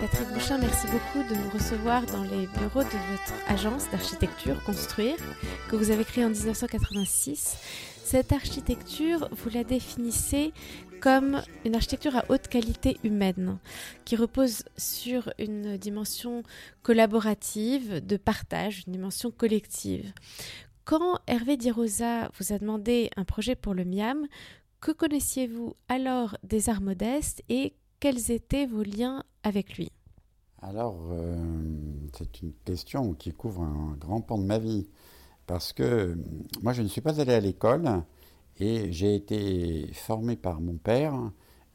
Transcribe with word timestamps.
Patrick 0.00 0.28
Bouchin, 0.32 0.58
merci 0.58 0.86
beaucoup 0.86 1.28
de 1.28 1.34
nous 1.34 1.50
recevoir 1.50 2.06
dans 2.06 2.22
les 2.22 2.46
bureaux 2.58 2.82
de 2.82 2.88
votre 2.88 3.32
agence 3.48 3.90
d'architecture 3.90 4.62
Construire, 4.64 5.16
que 5.70 5.76
vous 5.76 5.90
avez 5.90 6.04
créée 6.04 6.24
en 6.24 6.30
1986. 6.30 7.56
Cette 8.04 8.32
architecture, 8.32 9.28
vous 9.32 9.50
la 9.50 9.64
définissez 9.64 10.52
comme 11.00 11.42
une 11.64 11.74
architecture 11.74 12.16
à 12.16 12.24
haute 12.28 12.48
qualité 12.48 12.96
humaine, 13.04 13.58
qui 14.04 14.16
repose 14.16 14.62
sur 14.76 15.32
une 15.38 15.76
dimension 15.76 16.42
collaborative, 16.82 18.04
de 18.04 18.16
partage, 18.16 18.84
une 18.86 18.94
dimension 18.94 19.30
collective. 19.30 20.12
Quand 20.88 21.18
Hervé 21.26 21.58
Di 21.58 21.70
Rosa 21.70 22.30
vous 22.38 22.54
a 22.54 22.58
demandé 22.58 23.10
un 23.16 23.24
projet 23.24 23.54
pour 23.54 23.74
le 23.74 23.84
MIAM, 23.84 24.26
que 24.80 24.90
connaissiez-vous 24.90 25.74
alors 25.90 26.38
des 26.44 26.70
arts 26.70 26.80
modestes 26.80 27.42
et 27.50 27.74
quels 28.00 28.30
étaient 28.30 28.64
vos 28.64 28.84
liens 28.84 29.22
avec 29.42 29.76
lui? 29.76 29.92
Alors, 30.62 30.98
euh, 31.10 31.36
c'est 32.16 32.40
une 32.40 32.54
question 32.64 33.12
qui 33.12 33.32
couvre 33.34 33.60
un 33.60 33.98
grand 34.00 34.22
pan 34.22 34.38
de 34.38 34.46
ma 34.46 34.58
vie. 34.58 34.88
Parce 35.46 35.74
que 35.74 36.16
moi, 36.62 36.72
je 36.72 36.80
ne 36.80 36.88
suis 36.88 37.02
pas 37.02 37.20
allé 37.20 37.34
à 37.34 37.40
l'école 37.40 38.02
et 38.58 38.90
j'ai 38.90 39.14
été 39.14 39.92
formé 39.92 40.36
par 40.36 40.62
mon 40.62 40.78
père 40.78 41.14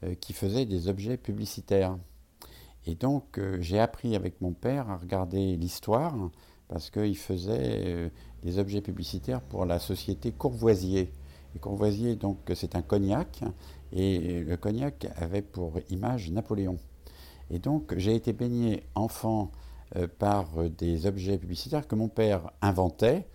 euh, 0.02 0.16
qui 0.16 0.32
faisait 0.32 0.66
des 0.66 0.88
objets 0.88 1.18
publicitaires. 1.18 1.96
Et 2.84 2.96
donc, 2.96 3.38
euh, 3.38 3.58
j'ai 3.60 3.78
appris 3.78 4.16
avec 4.16 4.40
mon 4.40 4.54
père 4.54 4.90
à 4.90 4.96
regarder 4.96 5.56
l'histoire 5.56 6.16
parce 6.68 6.90
qu'il 6.90 7.16
faisait 7.16 8.10
des 8.42 8.58
objets 8.58 8.80
publicitaires 8.80 9.40
pour 9.40 9.64
la 9.64 9.78
société 9.78 10.32
Courvoisier. 10.32 11.12
Et 11.54 11.58
Courvoisier, 11.58 12.16
donc, 12.16 12.38
c'est 12.54 12.74
un 12.74 12.82
cognac 12.82 13.42
et 13.92 14.42
le 14.42 14.56
cognac 14.56 15.06
avait 15.16 15.42
pour 15.42 15.78
image 15.90 16.30
Napoléon. 16.30 16.78
Et 17.50 17.58
donc 17.58 17.94
j'ai 17.96 18.14
été 18.14 18.32
baigné 18.32 18.82
enfant 18.94 19.52
euh, 19.96 20.08
par 20.18 20.48
des 20.78 21.06
objets 21.06 21.38
publicitaires 21.38 21.86
que 21.86 21.94
mon 21.94 22.08
père 22.08 22.50
inventait 22.62 23.26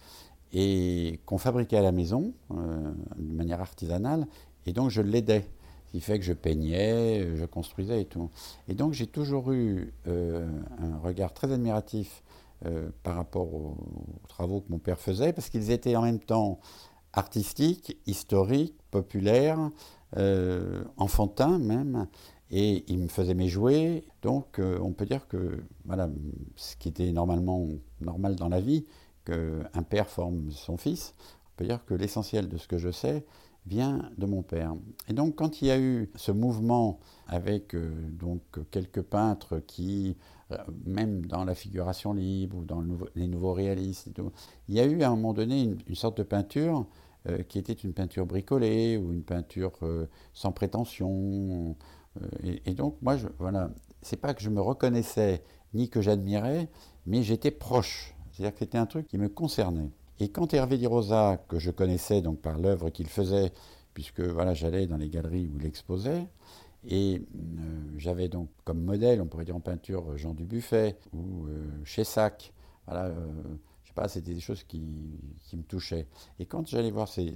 et 0.52 1.20
qu'on 1.26 1.38
fabriquait 1.38 1.78
à 1.78 1.82
la 1.82 1.92
maison 1.92 2.34
euh, 2.52 2.92
de 3.18 3.34
manière 3.34 3.62
artisanale. 3.62 4.28
Et 4.66 4.74
donc 4.74 4.90
je 4.90 5.02
l'aidais. 5.02 5.46
Ce 5.88 5.92
qui 5.94 6.02
fait 6.02 6.20
que 6.20 6.26
je 6.26 6.34
peignais, 6.34 7.36
je 7.36 7.46
construisais 7.46 8.02
et 8.02 8.06
tout. 8.06 8.30
Et 8.68 8.76
donc 8.76 8.94
j'ai 8.94 9.08
toujours 9.08 9.52
eu 9.52 9.92
euh, 10.08 10.48
un 10.80 10.98
regard 11.00 11.34
très 11.34 11.52
admiratif 11.52 12.24
par 13.04 13.16
rapport 13.16 13.54
aux, 13.54 13.78
travaux 14.28 14.62
que 14.62 14.72
mon 14.72 14.80
père 14.80 15.00
faisait, 15.00 15.34
parce 15.34 15.50
qu'ils 15.50 15.72
étaient 15.72 15.96
en 15.96 16.02
même 16.02 16.20
temps 16.20 16.60
artistiques, 17.14 17.98
historiques, 18.06 18.76
populaires, 18.92 19.72
euh, 20.18 20.84
enfantin 20.98 21.60
même, 21.60 22.08
et 22.52 22.84
il 22.88 23.00
me 23.00 23.08
faisait 23.08 23.34
mes 23.34 23.48
jouets. 23.48 24.04
Donc 24.22 24.60
euh, 24.60 24.80
on 24.82 24.92
peut 24.92 25.06
dire 25.06 25.28
que 25.28 25.64
voilà, 25.86 26.10
ce 26.56 26.76
qui 26.76 26.90
était 26.90 27.12
normalement 27.12 27.68
normal 28.02 28.36
dans 28.36 28.50
la 28.50 28.60
vie, 28.60 28.86
qu'un 29.26 29.84
père 29.84 30.10
forme 30.10 30.52
son 30.52 30.78
fils, 30.78 31.14
on 31.20 31.58
peut 31.58 31.66
dire 31.66 31.86
que 31.86 31.94
l'essentiel 31.94 32.48
de 32.48 32.58
ce 32.58 32.68
que 32.68 32.78
je 32.78 32.90
sais 32.90 33.26
vient 33.68 34.10
de 34.18 34.26
mon 34.26 34.42
père. 34.42 34.74
Et 35.08 35.14
donc 35.14 35.36
quand 35.36 35.62
il 35.62 35.68
y 35.68 35.72
a 35.72 35.80
eu 35.80 36.10
ce 36.16 36.32
mouvement 36.32 37.00
avec 37.28 37.76
euh, 37.76 37.92
donc 38.10 38.42
quelques 38.72 39.02
peintres 39.02 39.60
qui 39.60 40.16
même 40.86 41.26
dans 41.26 41.46
la 41.46 41.56
figuration 41.56 42.14
libre 42.14 42.58
ou 42.58 42.66
dans 42.66 42.84
les 43.16 43.28
nouveaux 43.28 43.54
réalistes, 43.54 44.10
il 44.68 44.76
y 44.76 44.80
a 44.80 44.86
eu 44.86 45.04
à 45.04 45.10
un 45.10 45.16
moment 45.16 45.34
donné 45.34 45.76
une 45.88 45.96
sorte 45.96 46.18
de 46.18 46.24
peinture 46.24 46.86
euh, 47.28 47.44
qui 47.44 47.60
était 47.60 47.74
une 47.74 47.92
peinture 47.92 48.26
bricolée 48.26 48.96
ou 48.96 49.12
une 49.12 49.24
peinture 49.24 49.74
euh, 49.84 50.06
sans 50.34 50.54
prétention. 50.54 51.76
Euh, 52.22 52.56
et, 52.66 52.74
donc, 52.74 52.96
moi, 53.02 53.18
voilà, 53.40 53.72
c'est 54.02 54.22
pas 54.22 54.34
que 54.34 54.42
je 54.42 54.50
me 54.50 54.62
reconnaissais 54.62 55.44
ni 55.74 55.90
que 55.90 56.02
j'admirais, 56.02 56.70
mais 57.06 57.22
j'étais 57.22 57.52
proche. 57.52 58.16
C'est-à-dire 58.32 58.54
que 58.54 58.60
c'était 58.60 58.78
un 58.78 58.86
truc 58.86 59.06
qui 59.08 59.18
me 59.18 59.28
concernait. 59.28 59.92
Et 60.22 60.30
quand 60.30 60.54
Hervé 60.54 60.78
Di 60.78 60.88
Rosa, 60.88 61.44
que 61.50 61.60
je 61.60 61.72
connaissais 61.72 62.22
donc 62.22 62.40
par 62.40 62.58
l'œuvre 62.58 62.90
qu'il 62.90 63.08
faisait, 63.08 63.52
puisque 63.94 64.22
voilà, 64.22 64.54
j'allais 64.54 64.88
dans 64.88 64.96
les 64.98 65.10
galeries 65.10 65.50
où 65.54 65.60
il 65.60 65.66
exposait, 65.66 66.26
et 66.88 67.22
j'avais 67.98 68.30
donc 68.30 68.50
comme 68.64 68.82
modèle, 68.82 69.22
on 69.22 69.28
pourrait 69.28 69.46
dire 69.46 69.56
en 69.56 69.60
peinture, 69.60 70.18
Jean 70.18 70.34
Dubuffet 70.34 70.98
ou 71.14 71.48
chez 71.84 72.04
Sac, 72.04 72.54
voilà, 72.86 73.14
c'était 74.08 74.34
des 74.34 74.40
choses 74.40 74.64
qui, 74.64 74.80
me 74.80 75.64
touchaient. 75.64 76.08
Et 76.40 76.46
quand 76.46 76.68
j'allais 76.68 76.92
voir 76.92 77.08
ces, 77.08 77.36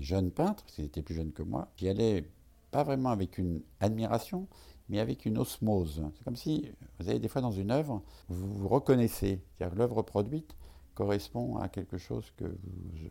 jeunes 0.00 0.30
peintres, 0.30 0.64
qui 0.66 0.82
étaient 0.82 1.02
plus 1.02 1.14
jeunes 1.14 1.32
que 1.32 1.42
moi, 1.42 1.68
j'y 1.76 1.88
allais 1.88 2.24
pas 2.70 2.84
vraiment 2.84 3.10
avec 3.10 3.38
une 3.38 3.60
admiration, 3.80 4.46
mais 4.88 5.00
avec 5.00 5.26
une 5.26 5.38
osmose. 5.38 6.02
C'est 6.16 6.24
comme 6.24 6.36
si, 6.36 6.70
vous 6.98 7.08
avez 7.08 7.18
des 7.18 7.28
fois 7.28 7.42
dans 7.42 7.50
une 7.50 7.70
œuvre, 7.70 8.02
vous 8.28 8.52
vous 8.52 8.68
reconnaissez, 8.68 9.40
c'est-à-dire 9.56 9.76
l'œuvre 9.76 10.02
produite 10.02 10.56
correspond 10.94 11.56
à 11.58 11.68
quelque 11.68 11.98
chose 11.98 12.32
que 12.36 12.44
vous, 12.44 13.08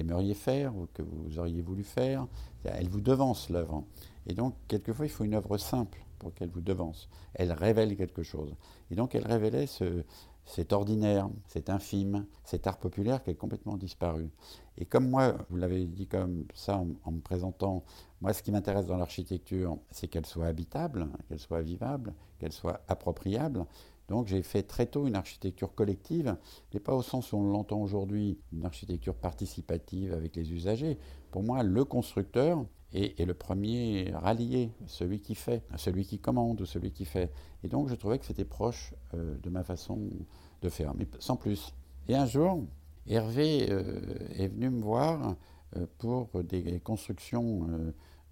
aimeriez 0.00 0.34
faire 0.34 0.76
ou 0.76 0.86
que 0.92 1.02
vous 1.02 1.38
auriez 1.38 1.62
voulu 1.62 1.84
faire. 1.84 2.26
Elle 2.64 2.88
vous 2.88 3.00
devance 3.00 3.50
l'œuvre. 3.50 3.84
Et 4.26 4.34
donc, 4.34 4.54
quelquefois, 4.68 5.06
il 5.06 5.10
faut 5.10 5.24
une 5.24 5.34
œuvre 5.34 5.56
simple 5.58 6.04
pour 6.18 6.32
qu'elle 6.34 6.50
vous 6.50 6.60
devance. 6.60 7.08
Elle 7.34 7.52
révèle 7.52 7.96
quelque 7.96 8.22
chose. 8.22 8.54
Et 8.90 8.94
donc, 8.94 9.14
elle 9.14 9.26
révélait 9.26 9.66
ce, 9.66 10.04
c'est 10.44 10.72
ordinaire, 10.72 11.28
c'est 11.46 11.70
infime, 11.70 12.26
cet 12.44 12.66
art 12.66 12.78
populaire 12.78 13.22
qui 13.22 13.30
est 13.30 13.34
complètement 13.34 13.76
disparu. 13.76 14.30
Et 14.76 14.84
comme 14.84 15.08
moi, 15.08 15.36
vous 15.50 15.56
l'avez 15.56 15.86
dit 15.86 16.06
comme 16.06 16.44
ça 16.54 16.82
en, 17.04 17.12
me 17.12 17.20
présentant, 17.20 17.84
moi 18.20 18.32
ce 18.32 18.42
qui 18.42 18.50
m'intéresse 18.50 18.86
dans 18.86 18.96
l'architecture, 18.96 19.78
c'est 19.90 20.08
qu'elle 20.08 20.26
soit 20.26 20.46
habitable, 20.46 21.08
qu'elle 21.28 21.38
soit 21.38 21.62
vivable, 21.62 22.14
qu'elle 22.38 22.52
soit 22.52 22.82
appropriable. 22.88 23.64
Donc 24.08 24.26
j'ai 24.26 24.42
fait 24.42 24.62
très 24.62 24.86
tôt 24.86 25.06
une 25.06 25.14
architecture 25.14 25.74
collective, 25.74 26.36
mais 26.72 26.80
pas 26.80 26.94
au 26.94 27.02
sens 27.02 27.32
où 27.32 27.36
on 27.36 27.50
l'entend 27.50 27.80
aujourd'hui, 27.80 28.38
une 28.52 28.64
architecture 28.64 29.14
participative 29.14 30.12
avec 30.12 30.36
les 30.36 30.52
usagers. 30.52 30.98
Pour 31.30 31.42
moi, 31.42 31.62
le 31.62 31.84
constructeur, 31.84 32.64
est, 32.94 33.24
le 33.24 33.34
premier 33.34 34.12
rallié, 34.14 34.70
celui 34.86 35.20
qui 35.20 35.34
fait, 35.34 35.62
celui 35.76 36.04
qui 36.04 36.18
commande 36.18 36.60
ou 36.60 36.66
celui 36.66 36.92
qui 36.92 37.04
fait. 37.04 37.32
Et 37.64 37.68
donc 37.68 37.88
je 37.88 37.94
trouvais 37.94 38.18
que 38.18 38.26
c'était 38.26 38.44
proche 38.44 38.94
euh, 39.14 39.36
de 39.42 39.50
ma 39.50 39.64
façon 39.64 39.98
de 40.60 40.68
faire, 40.68 40.94
mais 40.94 41.06
sans 41.18 41.36
plus. 41.36 41.74
Et 42.08 42.14
un 42.14 42.26
jour, 42.26 42.64
Hervé 43.06 43.68
euh, 43.70 43.82
est 44.34 44.48
venu 44.48 44.70
me 44.70 44.82
voir 44.82 45.36
euh, 45.76 45.86
pour 45.98 46.28
des 46.44 46.80
constructions 46.80 47.66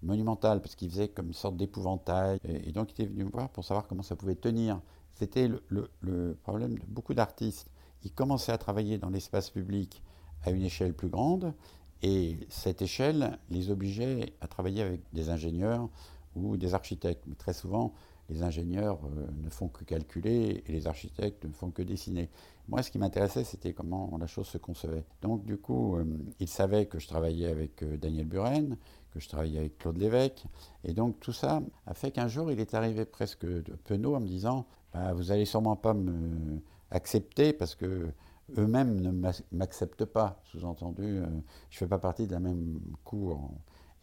monumentales, 0.03 0.61
parce 0.61 0.75
qu'il 0.75 0.89
faisait 0.89 1.09
comme 1.09 1.27
une 1.27 1.33
sorte 1.33 1.57
d'épouvantail. 1.57 2.39
Et, 2.43 2.71
donc 2.71 2.91
il 2.91 3.03
était 3.03 3.11
venu 3.11 3.25
me 3.25 3.31
voir 3.31 3.49
pour 3.49 3.63
savoir 3.63 3.87
comment 3.87 4.03
ça 4.03 4.15
pouvait 4.15 4.35
tenir. 4.35 4.79
C'était 5.21 5.47
le 5.47 6.35
problème 6.41 6.79
de 6.79 6.85
beaucoup 6.87 7.13
d'artistes. 7.13 7.69
Ils 8.03 8.11
commençaient 8.11 8.53
à 8.53 8.57
travailler 8.57 8.97
dans 8.97 9.11
l'espace 9.11 9.51
public 9.51 10.01
à 10.43 10.49
une 10.49 10.63
échelle 10.63 10.95
plus 10.95 11.09
grande, 11.09 11.53
et 12.01 12.39
cette 12.49 12.81
échelle 12.81 13.37
les 13.51 13.69
obligeait 13.69 14.33
à 14.41 14.47
travailler 14.47 14.81
avec 14.81 15.01
des 15.13 15.29
ingénieurs 15.29 15.89
ou 16.35 16.57
des 16.57 16.73
architectes. 16.73 17.23
Mais 17.27 17.35
très 17.35 17.53
souvent, 17.53 17.93
les 18.29 18.41
ingénieurs 18.41 18.97
euh, 19.05 19.27
ne 19.43 19.49
font 19.51 19.67
que 19.67 19.83
calculer 19.83 20.63
et 20.65 20.71
les 20.71 20.87
architectes 20.87 21.45
ne 21.45 21.51
font 21.51 21.69
que 21.69 21.83
dessiner. 21.83 22.27
Moi, 22.67 22.81
ce 22.81 22.89
qui 22.89 22.97
m'intéressait, 22.97 23.43
c'était 23.43 23.73
comment 23.73 24.17
la 24.19 24.25
chose 24.25 24.47
se 24.47 24.57
concevait. 24.57 25.03
Donc, 25.21 25.45
du 25.45 25.57
coup, 25.57 25.97
euh, 25.97 26.05
il 26.39 26.47
savait 26.47 26.87
que 26.87 26.97
je 26.97 27.07
travaillais 27.07 27.47
avec 27.47 27.83
euh, 27.83 27.95
Daniel 27.97 28.25
Buren, 28.25 28.75
que 29.13 29.19
je 29.19 29.29
travaillais 29.29 29.59
avec 29.59 29.77
Claude 29.77 29.97
Lévesque. 29.97 30.45
Et 30.83 30.93
donc, 30.93 31.19
tout 31.19 31.33
ça 31.33 31.61
a 31.85 31.93
fait 31.93 32.09
qu'un 32.09 32.27
jour, 32.27 32.51
il 32.51 32.59
est 32.59 32.73
arrivé 32.73 33.05
presque 33.05 33.45
de 33.45 33.75
penaud 33.83 34.15
en 34.15 34.19
me 34.19 34.27
disant 34.27 34.65
bah, 34.93 35.13
Vous 35.13 35.31
allez 35.31 35.45
sûrement 35.45 35.75
pas 35.75 35.93
me 35.93 36.61
accepter 36.91 37.53
parce 37.53 37.75
que 37.75 38.11
eux-mêmes 38.57 38.99
ne 38.99 39.11
m'acceptent 39.51 40.05
pas. 40.05 40.41
Sous-entendu, 40.45 41.03
euh, 41.03 41.25
je 41.69 41.75
ne 41.75 41.79
fais 41.79 41.87
pas 41.87 41.99
partie 41.99 42.27
de 42.27 42.33
la 42.33 42.39
même 42.39 42.79
cour. 43.03 43.51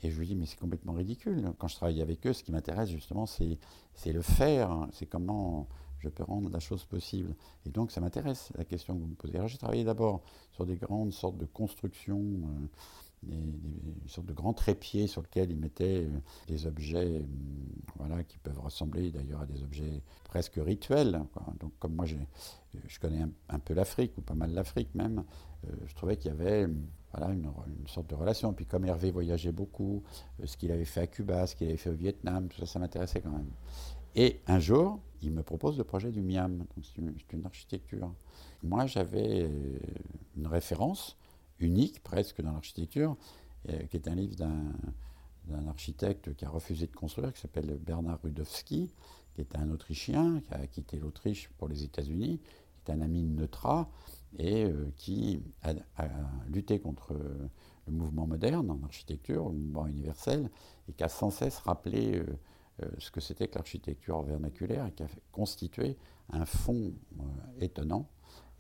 Et 0.03 0.11
je 0.11 0.19
lui 0.19 0.27
dis, 0.27 0.37
mais 0.37 0.47
c'est 0.47 0.59
complètement 0.59 0.93
ridicule. 0.93 1.53
Quand 1.59 1.69
je 1.69 1.77
travaille 1.77 2.01
avec 2.01 2.27
eux, 2.27 2.33
ce 2.33 2.43
qui 2.43 2.53
m'intéresse 2.53 2.89
justement, 2.89 3.27
c'est 3.27 3.59
le 4.07 4.23
faire, 4.23 4.71
hein. 4.71 4.89
c'est 4.93 5.07
comment 5.07 5.69
je 5.99 6.09
peux 6.09 6.23
rendre 6.23 6.51
la 6.51 6.61
chose 6.61 6.85
possible. 6.85 7.35
Et 7.67 7.71
donc, 7.71 7.91
ça 7.91 8.01
m'intéresse, 8.01 8.53
la 8.57 8.65
question 8.65 8.95
que 8.95 9.01
vous 9.01 9.09
me 9.09 9.15
posez. 9.15 9.37
Alors, 9.37 9.49
j'ai 9.49 9.59
travaillé 9.59 9.83
d'abord 9.83 10.23
sur 10.53 10.65
des 10.65 10.77
grandes 10.77 11.13
sortes 11.13 11.37
de 11.37 11.47
constructions. 11.47 12.21
Euh, 12.21 12.67
des, 13.23 13.37
des, 13.37 14.09
sortes 14.09 14.27
de 14.27 14.33
grands 14.33 14.53
trépieds 14.53 15.07
sur 15.07 15.23
lesquels 15.23 15.51
ils 15.51 15.57
mettaient 15.57 16.05
euh, 16.05 16.19
des 16.47 16.67
objets 16.67 17.19
hum, 17.19 17.27
voilà, 17.97 18.23
qui 18.25 18.39
peuvent 18.39 18.61
ressembler 18.61 19.11
d'ailleurs 19.11 19.43
à 19.43 19.47
des 19.47 19.63
objets 19.63 20.03
presque 20.25 20.55
rituels. 20.57 21.21
Donc 21.61 21.73
comme 21.79 21.95
moi 21.95 22.07
je 22.07 22.17
connais 23.01 23.25
un, 23.49 23.59
peu 23.59 23.75
l'Afrique, 23.75 24.17
ou 24.19 24.21
pas 24.21 24.35
mal 24.35 24.53
l'Afrique 24.53 24.95
même, 24.95 25.25
euh, 25.67 25.73
je 25.87 25.95
trouvais 25.95 26.17
qu'il 26.17 26.31
y 26.31 26.35
avait 26.35 26.69
voilà, 27.13 27.33
une, 27.33 27.51
sorte 27.87 28.09
de 28.09 28.15
relation. 28.15 28.53
Puis 28.53 28.67
comme 28.67 28.85
Hervé 28.85 29.11
voyageait 29.11 29.53
beaucoup, 29.53 30.03
euh, 30.41 30.47
ce 30.47 30.57
qu'il 30.57 30.71
avait 30.73 30.85
fait 30.85 31.01
à 31.01 31.07
Cuba, 31.07 31.47
ce 31.47 31.57
qu'il 31.57 31.69
avait 31.69 31.77
fait 31.77 31.91
au 31.91 31.95
Vietnam, 31.95 32.49
tout 32.49 32.61
ça, 32.61 32.67
ça 32.67 32.79
m'intéressait 32.79 33.21
quand 33.21 33.33
même. 33.33 33.51
Et 34.15 34.41
un 34.47 34.59
jour, 34.59 35.01
il 35.23 35.33
me 35.33 35.43
propose 35.43 35.77
le 35.77 35.85
projet 35.85 36.11
du 36.11 36.23
Miam, 36.23 36.65
c'est 36.83 36.97
une, 36.99 37.15
une 37.33 37.47
architecture. 37.47 38.13
Moi 38.63 38.87
j'avais 38.87 39.51
une 40.37 40.47
référence 40.47 41.18
unique 41.61 42.03
presque 42.03 42.41
dans 42.43 42.53
l'architecture, 42.53 43.17
qui 43.91 43.97
est 43.97 44.09
un 44.09 44.15
livre 44.15 44.37
d'un 44.37 45.69
architecte 45.69 46.35
qui 46.35 46.45
a 46.45 46.49
refusé 46.49 46.87
de 46.87 46.95
construire, 46.95 47.33
qui 47.33 47.41
s'appelle 47.41 47.79
Bernard 47.79 48.21
Rudowski, 48.23 48.91
qui 49.35 49.41
est 49.41 49.57
un 49.57 49.71
Autrichien, 49.71 50.41
qui 50.41 50.55
a 50.55 50.67
quitté 50.67 50.99
l'Autriche 50.99 51.49
pour 51.59 51.69
les 51.69 51.85
États-Unis, 51.85 52.41
qui 52.85 52.91
est 52.91 52.95
un 52.95 53.01
ami 53.01 53.23
de 53.23 53.41
Neutra, 53.41 53.89
et 54.37 54.65
euh, 54.65 54.93
qui 54.97 55.43
a, 55.63 55.75
lutté 56.49 56.81
contre 56.81 57.15
le 57.15 57.93
mouvement 57.93 58.27
moderne 58.27 58.71
en 58.71 58.83
architecture, 58.85 59.49
le 59.49 59.55
mouvement 59.55 59.87
universel, 59.87 60.51
et 60.89 60.93
qui 60.93 61.05
a 61.05 61.09
sans 61.09 61.31
cesse 61.31 61.59
rappelé 61.59 62.17
euh, 62.17 62.27
euh, 62.83 62.89
ce 62.99 63.11
que 63.11 63.21
c'était 63.21 63.49
que 63.49 63.55
l'architecture 63.55 64.23
vernaculaire, 64.23 64.87
et 64.87 64.93
qui 64.93 65.03
a 65.03 65.09
constitué 65.33 65.97
un 66.31 66.45
fond 66.45 66.93
étonnant. 67.61 68.09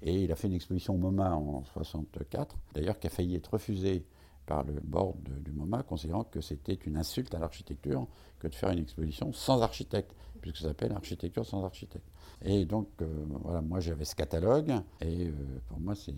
Et 0.03 0.23
il 0.23 0.33
a 0.33 0.37
fait 0.37 0.49
une 0.49 0.55
exposition 0.55 0.95
au 0.95 0.99
MoMA 0.99 1.35
en 1.35 1.65
64, 1.65 2.57
d'ailleurs 2.75 2.99
qui 2.99 3.07
a 3.07 3.11
failli 3.11 3.35
être 3.35 3.53
refusée 3.53 4.05
par 4.47 4.65
le 4.65 4.81
board 4.81 5.17
du 5.45 5.53
MoMA, 5.53 5.83
considérant 5.83 6.25
que 6.25 6.41
c'était 6.41 6.75
une 6.75 6.97
insulte 6.97 7.35
à 7.35 7.39
l'architecture 7.39 8.07
que 8.39 8.49
de 8.49 8.55
faire 8.55 8.71
une 8.71 8.79
exposition 8.79 9.33
sans 9.33 9.61
architecte, 9.61 10.15
puisque 10.41 10.59
ça 10.59 10.69
s'appelle 10.69 10.93
architecture 10.93 11.45
sans 11.45 11.65
architecte. 11.65 12.09
Et 12.43 12.65
donc, 12.65 12.89
euh, 13.03 13.07
voilà, 13.43 13.61
moi 13.61 13.81
j'avais 13.81 14.05
ce 14.05 14.15
catalogue, 14.15 14.73
et 15.01 15.27
euh, 15.27 15.33
pour 15.69 15.81
moi 15.81 15.95
c'est 15.95 16.15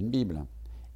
une 0.00 0.10
Bible. 0.10 0.44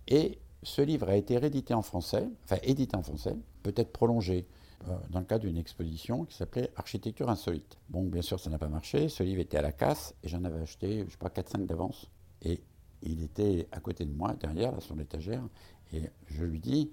Et 0.08 0.38
ce 0.62 0.82
livre 0.82 1.08
a 1.08 1.16
été 1.16 1.38
réédité 1.38 1.72
en 1.72 1.82
français, 1.82 2.28
enfin 2.44 2.56
édité 2.62 2.96
en 2.96 3.02
français, 3.02 3.36
peut-être 3.62 3.92
prolongé, 3.92 4.46
euh, 4.88 4.96
dans 5.10 5.20
le 5.20 5.24
cadre 5.24 5.46
d'une 5.46 5.56
exposition 5.56 6.24
qui 6.24 6.36
s'appelait 6.36 6.70
Architecture 6.76 7.30
insolite. 7.30 7.78
Bon, 7.88 8.02
bien 8.02 8.20
sûr, 8.20 8.38
ça 8.38 8.50
n'a 8.50 8.58
pas 8.58 8.68
marché, 8.68 9.08
ce 9.08 9.22
livre 9.22 9.40
était 9.40 9.56
à 9.56 9.62
la 9.62 9.72
casse, 9.72 10.14
et 10.22 10.28
j'en 10.28 10.44
avais 10.44 10.60
acheté, 10.60 11.04
je 11.06 11.12
sais 11.12 11.16
pas, 11.16 11.28
4-5 11.28 11.64
d'avance. 11.64 12.10
Et 12.44 12.60
il 13.02 13.22
était 13.22 13.68
à 13.72 13.80
côté 13.80 14.04
de 14.04 14.12
moi, 14.12 14.34
derrière, 14.34 14.72
là, 14.72 14.80
sur 14.80 14.94
l'étagère, 14.94 15.42
et 15.92 16.10
je 16.26 16.44
lui 16.44 16.60
dis, 16.60 16.90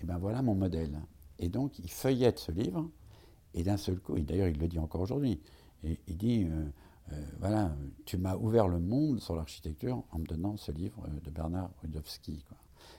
eh 0.00 0.04
ben 0.04 0.18
voilà 0.18 0.42
mon 0.42 0.54
modèle. 0.54 1.00
Et 1.38 1.48
donc, 1.48 1.78
il 1.78 1.90
feuillette 1.90 2.38
ce 2.38 2.52
livre, 2.52 2.88
et 3.54 3.62
d'un 3.62 3.76
seul 3.76 3.98
coup, 4.00 4.16
et 4.16 4.22
d'ailleurs, 4.22 4.48
il 4.48 4.58
le 4.58 4.68
dit 4.68 4.78
encore 4.78 5.00
aujourd'hui, 5.00 5.40
il 5.84 6.16
dit, 6.16 6.44
euh, 6.44 6.64
euh, 7.12 7.24
voilà, 7.40 7.74
tu 8.04 8.16
m'as 8.16 8.36
ouvert 8.36 8.68
le 8.68 8.78
monde 8.78 9.20
sur 9.20 9.34
l'architecture 9.34 10.04
en 10.12 10.18
me 10.20 10.24
donnant 10.24 10.56
ce 10.56 10.70
livre 10.72 11.06
de 11.24 11.30
Bernard 11.30 11.70
Rudowski. 11.82 12.44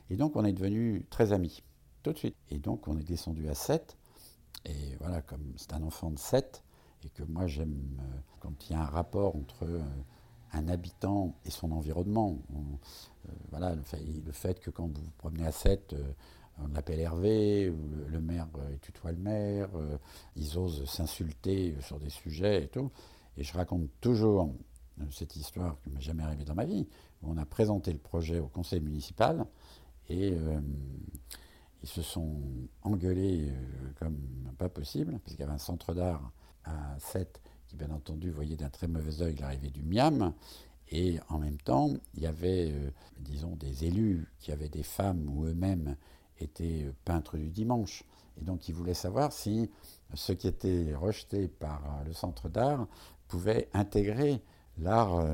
Et 0.09 0.17
donc, 0.17 0.35
on 0.35 0.43
est 0.43 0.53
devenus 0.53 1.03
très 1.09 1.31
amis, 1.31 1.63
tout 2.03 2.11
de 2.11 2.17
suite. 2.17 2.35
Et 2.49 2.59
donc, 2.59 2.87
on 2.87 2.97
est 2.97 3.03
descendu 3.03 3.47
à 3.49 3.55
7, 3.55 3.97
et 4.65 4.95
voilà, 4.99 5.21
comme 5.21 5.53
c'est 5.57 5.73
un 5.73 5.83
enfant 5.83 6.11
de 6.11 6.19
7, 6.19 6.63
et 7.05 7.09
que 7.09 7.23
moi, 7.23 7.47
j'aime 7.47 7.99
euh, 7.99 8.19
quand 8.39 8.69
il 8.69 8.73
y 8.73 8.75
a 8.75 8.81
un 8.81 8.85
rapport 8.85 9.35
entre 9.35 9.65
un 10.53 10.67
habitant 10.67 11.35
et 11.45 11.51
son 11.51 11.71
environnement. 11.71 12.37
Euh, 12.55 13.31
voilà, 13.49 13.75
le 13.75 14.31
fait, 14.31 14.59
que 14.59 14.69
quand 14.69 14.87
vous 14.87 15.01
vous 15.01 15.11
promenez 15.17 15.45
à 15.45 15.51
7, 15.51 15.93
euh, 15.93 16.13
on 16.59 16.67
l'appelle 16.67 16.99
Hervé, 16.99 17.73
le, 18.07 18.21
maire 18.21 18.47
euh, 18.57 18.75
tutoie 18.81 19.11
le 19.11 19.17
maire, 19.17 19.69
ils 20.35 20.57
osent 20.57 20.85
s'insulter 20.85 21.75
sur 21.81 21.99
des 21.99 22.09
sujets 22.09 22.63
et 22.63 22.67
tout. 22.67 22.91
Et 23.37 23.43
je 23.43 23.53
raconte 23.53 23.89
toujours 23.99 24.53
cette 25.09 25.35
histoire 25.35 25.79
qui 25.81 25.89
m'est 25.89 26.01
jamais 26.01 26.21
arrivée 26.21 26.45
dans 26.45 26.53
ma 26.53 26.65
vie, 26.65 26.87
où 27.23 27.31
on 27.31 27.37
a 27.37 27.45
présenté 27.45 27.91
le 27.91 27.97
projet 27.97 28.39
au 28.39 28.47
conseil 28.47 28.79
municipal 28.79 29.47
et 30.07 30.37
ils 31.81 31.89
se 31.89 32.03
sont 32.03 32.37
engueulés 32.83 33.51
comme 33.97 34.19
pas 34.59 34.69
possible, 34.69 35.13
parce 35.13 35.31
qu'il 35.31 35.39
y 35.39 35.43
avait 35.43 35.53
un 35.53 35.57
centre 35.57 35.95
d'art 35.95 36.31
à 36.65 36.99
7 36.99 37.41
bien 37.73 37.91
entendu 37.91 38.31
voyait 38.31 38.55
d'un 38.55 38.69
très 38.69 38.87
mauvais 38.87 39.21
œil 39.21 39.35
l'arrivée 39.35 39.69
du 39.69 39.83
Miam. 39.83 40.33
Et 40.89 41.19
en 41.29 41.39
même 41.39 41.57
temps, 41.57 41.89
il 42.13 42.23
y 42.23 42.27
avait, 42.27 42.71
euh, 42.71 42.91
disons, 43.19 43.55
des 43.55 43.85
élus 43.85 44.27
qui 44.39 44.51
avaient 44.51 44.69
des 44.69 44.83
femmes 44.83 45.27
ou 45.29 45.45
eux-mêmes 45.45 45.95
étaient 46.39 46.83
euh, 46.85 46.93
peintres 47.05 47.37
du 47.37 47.49
dimanche. 47.49 48.03
Et 48.39 48.43
donc 48.43 48.67
ils 48.67 48.75
voulaient 48.75 48.93
savoir 48.93 49.31
si 49.31 49.69
ce 50.13 50.33
qui 50.33 50.47
était 50.47 50.93
rejeté 50.93 51.47
par 51.47 51.83
euh, 51.85 52.03
le 52.05 52.13
centre 52.13 52.49
d'art 52.49 52.87
pouvait 53.27 53.69
intégrer 53.73 54.41
l'art 54.77 55.25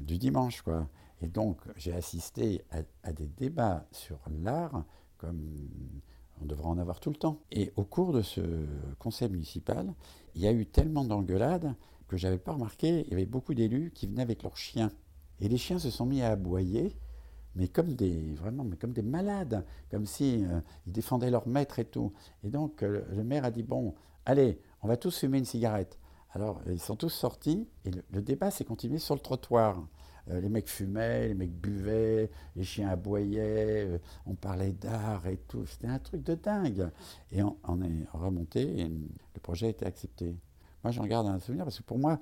du 0.00 0.18
dimanche. 0.18 0.62
Quoi. 0.62 0.88
Et 1.20 1.28
donc 1.28 1.58
j'ai 1.76 1.92
assisté 1.92 2.64
à, 3.02 3.12
des 3.12 3.26
débats 3.26 3.86
sur 3.90 4.18
l'art 4.30 4.84
comme 5.16 5.68
on 6.42 6.46
devrait 6.46 6.68
en 6.68 6.78
avoir 6.78 7.00
tout 7.00 7.10
le 7.10 7.16
temps. 7.16 7.40
Et 7.50 7.72
au 7.76 7.84
cours 7.84 8.12
de 8.12 8.22
ce 8.22 8.40
conseil 8.98 9.30
municipal, 9.30 9.92
il 10.34 10.42
y 10.42 10.46
a 10.46 10.52
eu 10.52 10.66
tellement 10.66 11.04
d'engueulades 11.04 11.74
que 12.08 12.16
je 12.16 12.26
n'avais 12.26 12.38
pas 12.38 12.52
remarqué. 12.52 13.04
Il 13.06 13.10
y 13.10 13.14
avait 13.14 13.26
beaucoup 13.26 13.54
d'élus 13.54 13.90
qui 13.94 14.06
venaient 14.06 14.22
avec 14.22 14.42
leurs 14.42 14.56
chiens. 14.56 14.90
Et 15.40 15.48
les 15.48 15.58
chiens 15.58 15.78
se 15.78 15.90
sont 15.90 16.06
mis 16.06 16.22
à 16.22 16.30
aboyer, 16.30 16.96
mais 17.54 17.68
comme 17.68 17.94
des, 17.94 18.34
vraiment, 18.34 18.64
mais 18.64 18.76
comme 18.76 18.92
des 18.92 19.02
malades, 19.02 19.64
comme 19.90 20.06
si 20.06 20.44
euh, 20.44 20.60
ils 20.86 20.92
défendaient 20.92 21.30
leur 21.30 21.48
maître 21.48 21.78
et 21.78 21.84
tout. 21.84 22.12
Et 22.44 22.48
donc 22.48 22.82
euh, 22.82 23.02
le 23.10 23.24
maire 23.24 23.44
a 23.44 23.50
dit 23.50 23.62
bon, 23.62 23.94
allez, 24.24 24.60
on 24.82 24.88
va 24.88 24.96
tous 24.96 25.18
fumer 25.18 25.38
une 25.38 25.44
cigarette. 25.44 25.98
Alors 26.30 26.60
ils 26.66 26.80
sont 26.80 26.96
tous 26.96 27.10
sortis 27.10 27.68
et 27.84 27.90
le 27.90 28.22
débat 28.22 28.50
s'est 28.50 28.64
continué 28.64 28.98
sur 28.98 29.14
le 29.14 29.20
trottoir. 29.20 29.86
Euh, 30.30 30.40
les 30.40 30.48
mecs 30.48 30.68
fumaient, 30.68 31.28
les 31.28 31.34
mecs 31.34 31.52
buvaient, 31.52 32.30
les 32.56 32.64
chiens 32.64 32.88
aboyaient, 32.88 33.86
euh, 33.86 33.98
on 34.26 34.34
parlait 34.34 34.72
d'art 34.72 35.26
et 35.26 35.38
tout. 35.48 35.66
C'était 35.66 35.88
un 35.88 35.98
truc 35.98 36.22
de 36.22 36.34
dingue. 36.34 36.88
Et 37.32 37.42
on, 37.42 37.82
est 37.82 38.06
remonté 38.12 38.80
et 38.80 38.88
le 38.88 39.40
projet 39.42 39.66
a 39.66 39.70
été 39.70 39.86
accepté. 39.86 40.36
Moi, 40.84 40.92
j'en 40.92 41.06
garde 41.06 41.26
un 41.26 41.38
souvenir 41.38 41.64
parce 41.64 41.78
que 41.78 41.84
pour 41.84 41.98
moi, 41.98 42.20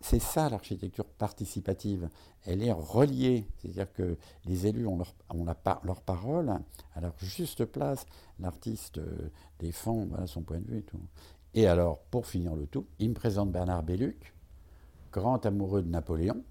c'est 0.00 0.18
ça 0.18 0.48
l'architecture 0.48 1.04
participative. 1.04 2.08
Elle 2.44 2.62
est 2.62 2.72
reliée, 2.72 3.46
c'est-à-dire 3.58 3.92
que 3.92 4.16
les 4.46 4.66
élus 4.66 4.86
ont 4.86 4.98
leur, 4.98 6.00
parole 6.00 6.50
à 6.94 7.00
leur 7.00 7.14
juste 7.18 7.64
place. 7.66 8.06
L'artiste 8.40 8.98
euh, 8.98 9.30
défend 9.60 10.08
son 10.26 10.42
point 10.42 10.58
de 10.58 10.66
vue 10.66 10.78
et 10.78 10.82
tout. 10.82 11.00
Et 11.54 11.66
alors, 11.66 12.00
pour 12.10 12.26
finir 12.26 12.56
le 12.56 12.66
tout, 12.66 12.86
il 12.98 13.10
me 13.10 13.14
présente 13.14 13.52
Bernard 13.52 13.82
Belluc, 13.82 14.34
grand 15.12 15.44
amoureux 15.44 15.82
de 15.82 15.88
Napoléon, 15.88 16.42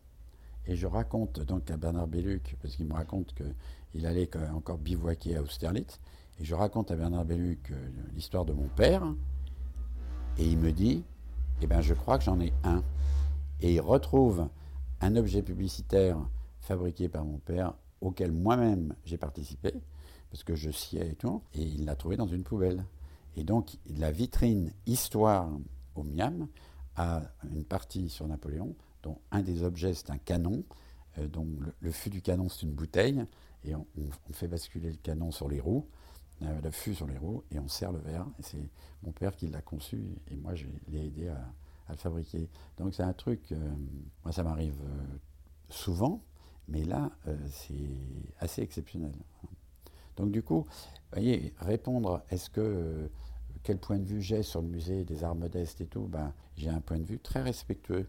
et 0.68 0.76
je 0.76 0.88
raconte 0.88 1.40
donc 1.40 1.70
à 1.72 1.78
Bernard 1.78 2.08
Belluc, 2.08 2.56
parce 2.62 2.76
qu'il 2.76 2.86
me 2.86 2.94
raconte 2.94 3.34
qu'il 3.34 4.06
allait 4.06 4.30
encore 4.54 4.78
bivouaquer 4.78 5.38
à 5.38 5.42
Austerlitz, 5.42 6.00
et 6.40 6.46
je 6.46 6.56
raconte 6.56 6.92
à 6.92 6.96
Bernard 6.96 7.26
Belluc 7.26 7.72
euh, 7.72 7.90
l'histoire 8.14 8.46
de 8.46 8.54
mon 8.54 8.68
père, 8.68 9.04
et 10.38 10.48
il 10.48 10.58
me 10.58 10.72
dit, 10.72 11.04
eh 11.62 11.68
bien 11.68 11.82
je 11.82 11.94
crois 11.94 12.18
que 12.18 12.24
j'en 12.24 12.40
ai 12.40 12.54
un. 12.64 12.84
Et 13.60 13.74
il 13.76 13.82
retrouve 13.82 14.48
un 15.02 15.16
objet 15.16 15.42
publicitaire 15.42 16.18
fabriqué 16.60 17.10
par 17.10 17.26
mon 17.26 17.38
père, 17.40 17.74
auquel 18.02 18.32
moi-même 18.32 18.96
j'ai 19.06 19.18
participé, 19.18 19.74
parce 20.30 20.44
que 20.44 20.56
je 20.56 20.72
siais 20.72 21.10
et 21.10 21.16
tout, 21.16 21.42
et 21.54 21.62
il 21.62 21.86
l'a 21.86 21.96
trouvé 21.96 22.18
dans 22.18 22.28
une 22.28 22.44
poubelle. 22.44 22.86
Et 23.36 23.44
donc 23.44 23.78
la 23.98 24.12
vitrine 24.12 24.72
Histoire 24.86 25.50
au 25.96 26.04
Miam 26.04 26.48
a 26.96 27.22
une 27.54 27.64
partie 27.64 28.10
sur 28.10 28.28
Napoléon, 28.28 28.76
dont 29.04 29.20
un 29.32 29.42
des 29.42 29.64
objets 29.64 29.94
c'est 29.94 30.10
un 30.12 30.18
canon, 30.18 30.64
euh, 31.18 31.28
dont 31.28 31.48
le, 31.80 31.92
fût 31.92 32.10
du 32.10 32.22
canon 32.22 32.50
c'est 32.50 32.64
une 32.64 32.74
bouteille, 32.74 33.26
et 33.64 33.76
on, 33.76 33.86
fait 34.32 34.48
basculer 34.48 34.92
le 34.92 34.98
canon 34.98 35.32
sur 35.32 35.48
les 35.48 35.60
roues, 35.60 35.88
euh, 36.42 36.62
le 36.62 36.72
fût 36.72 36.96
sur 36.96 37.08
les 37.08 37.18
roues, 37.18 37.44
et 37.52 37.60
on 37.60 37.68
serre 37.68 37.92
le 37.92 38.00
verre. 38.00 38.26
C'est 38.40 38.70
mon 39.04 39.12
père 39.12 39.36
qui 39.36 39.48
l'a 39.48 39.62
conçu, 39.62 40.04
et 40.30 40.36
moi 40.36 40.56
je 40.56 40.66
l'ai 40.88 41.06
aidé 41.06 41.28
à, 41.28 41.54
le 41.90 41.98
fabriquer. 41.98 42.50
Donc 42.78 42.94
c'est 42.94 43.04
un 43.04 43.14
truc, 43.14 43.52
euh, 43.52 43.70
moi 44.24 44.32
ça 44.32 44.44
m'arrive 44.44 44.80
souvent, 45.70 46.22
mais 46.68 46.84
là 46.86 47.12
c'est 47.50 47.74
assez 48.40 48.62
exceptionnel. 48.62 49.12
Donc 50.16 50.32
du 50.32 50.42
coup, 50.42 50.66
voyez, 51.12 51.54
répondre, 51.60 52.24
est-ce 52.30 52.50
que 52.50 53.10
quel 53.64 53.78
point 53.78 54.00
de 54.00 54.06
vue 54.06 54.22
j'ai 54.22 54.44
sur 54.44 54.62
le 54.62 54.68
musée 54.68 55.04
des 55.04 55.24
arts 55.24 55.36
modestes 55.36 55.82
et 55.82 55.86
tout, 55.86 56.08
ben, 56.08 56.34
j'ai 56.56 56.70
un 56.70 56.82
point 56.82 56.98
de 56.98 57.06
vue 57.06 57.20
très 57.20 57.42
respectueux 57.42 58.08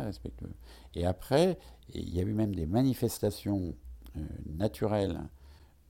respectueux. 0.00 0.54
Et 0.94 1.04
après, 1.04 1.58
il 1.92 2.14
y 2.14 2.20
a 2.20 2.22
eu 2.22 2.32
même 2.32 2.54
des 2.54 2.66
manifestations 2.66 3.74
euh, 4.16 4.20
naturelles 4.46 5.20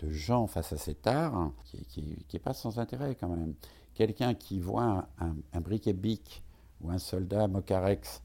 de 0.01 0.11
gens 0.11 0.47
face 0.49 0.73
à 0.73 0.79
cet 0.79 1.07
art 1.07 1.53
qui 1.89 2.27
n'est 2.33 2.41
pas 2.41 2.55
sans 2.55 2.79
intérêt 2.81 3.15
quand 3.15 3.29
même. 3.29 3.55
Quelqu'un 3.95 4.35
qui 4.35 4.59
voit 4.59 5.09
un, 5.21 5.37
un 5.53 5.61
briquet 5.61 5.93
bic 5.93 6.43
ou 6.81 6.91
un 6.91 6.99
soldat 6.99 7.47
Mocarex 7.47 8.23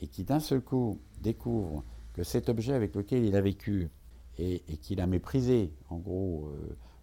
et 0.00 0.06
qui 0.06 0.24
d'un 0.24 0.40
seul 0.40 0.60
coup 0.60 1.00
découvre 1.20 1.82
que 2.12 2.22
cet 2.22 2.48
objet 2.48 2.74
avec 2.74 2.94
lequel 2.94 3.24
il 3.24 3.36
a 3.36 3.40
vécu 3.40 3.90
et, 4.38 4.60
qu'il 4.82 5.00
a 5.00 5.06
méprisé, 5.06 5.72
en 5.88 5.96
gros, 5.98 6.50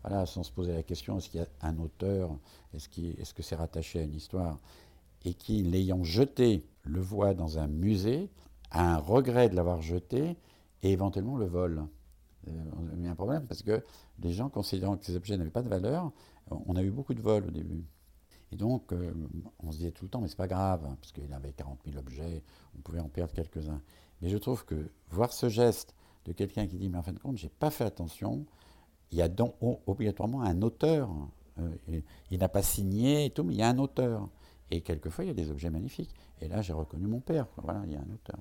euh, 0.10 0.26
sans 0.26 0.44
se 0.44 0.52
poser 0.52 0.74
la 0.74 0.84
question 0.84 1.18
est-ce 1.18 1.30
qu'il 1.30 1.40
y 1.40 1.44
a 1.44 1.48
un 1.62 1.78
auteur, 1.80 2.38
est-ce 2.74 3.34
que 3.34 3.44
c'est 3.44 3.56
rattaché 3.56 4.00
à 4.00 4.04
une 4.04 4.14
histoire, 4.14 4.60
et 5.26 5.34
qui, 5.34 5.64
l'ayant 5.64 6.04
jeté, 6.04 6.66
le 6.84 7.00
voit 7.00 7.34
dans 7.34 7.60
un 7.60 7.68
musée, 7.68 8.30
a 8.72 8.96
un 8.96 8.98
regret 8.98 9.50
de 9.50 9.56
l'avoir 9.56 9.82
jeté 9.82 10.38
et 10.82 10.92
éventuellement 10.92 11.38
le 11.38 11.46
vol. 11.46 11.86
Euh, 12.48 12.52
on 12.98 13.06
a 13.06 13.10
un 13.10 13.16
problème 13.16 13.46
parce 13.48 13.64
que 13.64 13.84
les 14.20 14.34
gens 14.34 14.50
considérant 14.50 14.98
que 14.98 15.06
ces 15.06 15.16
objets 15.16 15.38
n'avaient 15.38 15.50
pas 15.50 15.62
de 15.62 15.70
valeur, 15.70 16.12
on 16.50 16.76
a 16.76 16.84
eu 16.84 16.92
beaucoup 16.92 17.14
de 17.14 17.22
vols 17.22 17.46
au 17.48 17.52
début. 17.52 17.86
Et 18.52 18.56
donc, 18.56 18.92
euh, 18.92 19.14
on 19.60 19.72
se 19.72 19.78
disait 19.78 19.92
tout 19.92 20.06
le 20.06 20.10
temps, 20.10 20.22
mais 20.22 20.28
c'est 20.28 20.38
pas 20.38 20.48
grave, 20.48 20.86
hein, 20.86 20.96
parce 21.02 21.12
qu'il 21.12 21.32
avait 21.34 21.54
40 21.54 21.80
000 21.86 21.98
objets, 21.98 22.44
on 22.78 22.82
pouvait 22.82 23.00
en 23.00 23.10
perdre 23.10 23.34
quelques-uns. 23.34 23.82
Mais 24.22 24.30
je 24.30 24.38
trouve 24.38 24.64
que 24.66 24.92
voir 25.10 25.34
ce 25.34 25.50
geste 25.50 25.96
de 26.26 26.34
quelqu'un 26.34 26.68
qui 26.68 26.78
dit, 26.78 26.90
mais 26.90 26.98
en 26.98 27.02
fin 27.02 27.14
de 27.14 27.20
compte, 27.20 27.38
j'ai 27.38 27.50
pas 27.50 27.72
fait 27.72 27.84
attention, 27.84 28.46
il 29.12 29.18
y 29.18 29.22
a 29.22 29.28
donc 29.28 29.56
obligatoirement 29.88 30.42
un 30.42 30.62
auteur. 30.62 31.10
Euh, 31.60 32.02
il 32.32 32.40
n'a 32.40 32.50
pas 32.50 32.64
signé 32.64 33.26
et 33.26 33.30
tout, 33.30 33.44
mais 33.44 33.54
il 33.54 33.60
y 33.60 33.64
a 33.64 33.70
un 33.70 33.78
auteur. 33.78 34.30
Et 34.72 34.82
quelquefois, 34.82 35.24
il 35.24 35.28
y 35.28 35.32
a 35.32 35.36
des 35.36 35.52
objets 35.52 35.70
magnifiques. 35.70 36.14
Et 36.42 36.48
là, 36.48 36.62
j'ai 36.62 36.74
reconnu 36.74 37.08
mon 37.08 37.20
père. 37.20 37.48
Voilà, 37.58 37.82
il 37.86 37.94
y 37.94 37.96
a 37.96 38.00
un 38.00 38.14
auteur. 38.14 38.40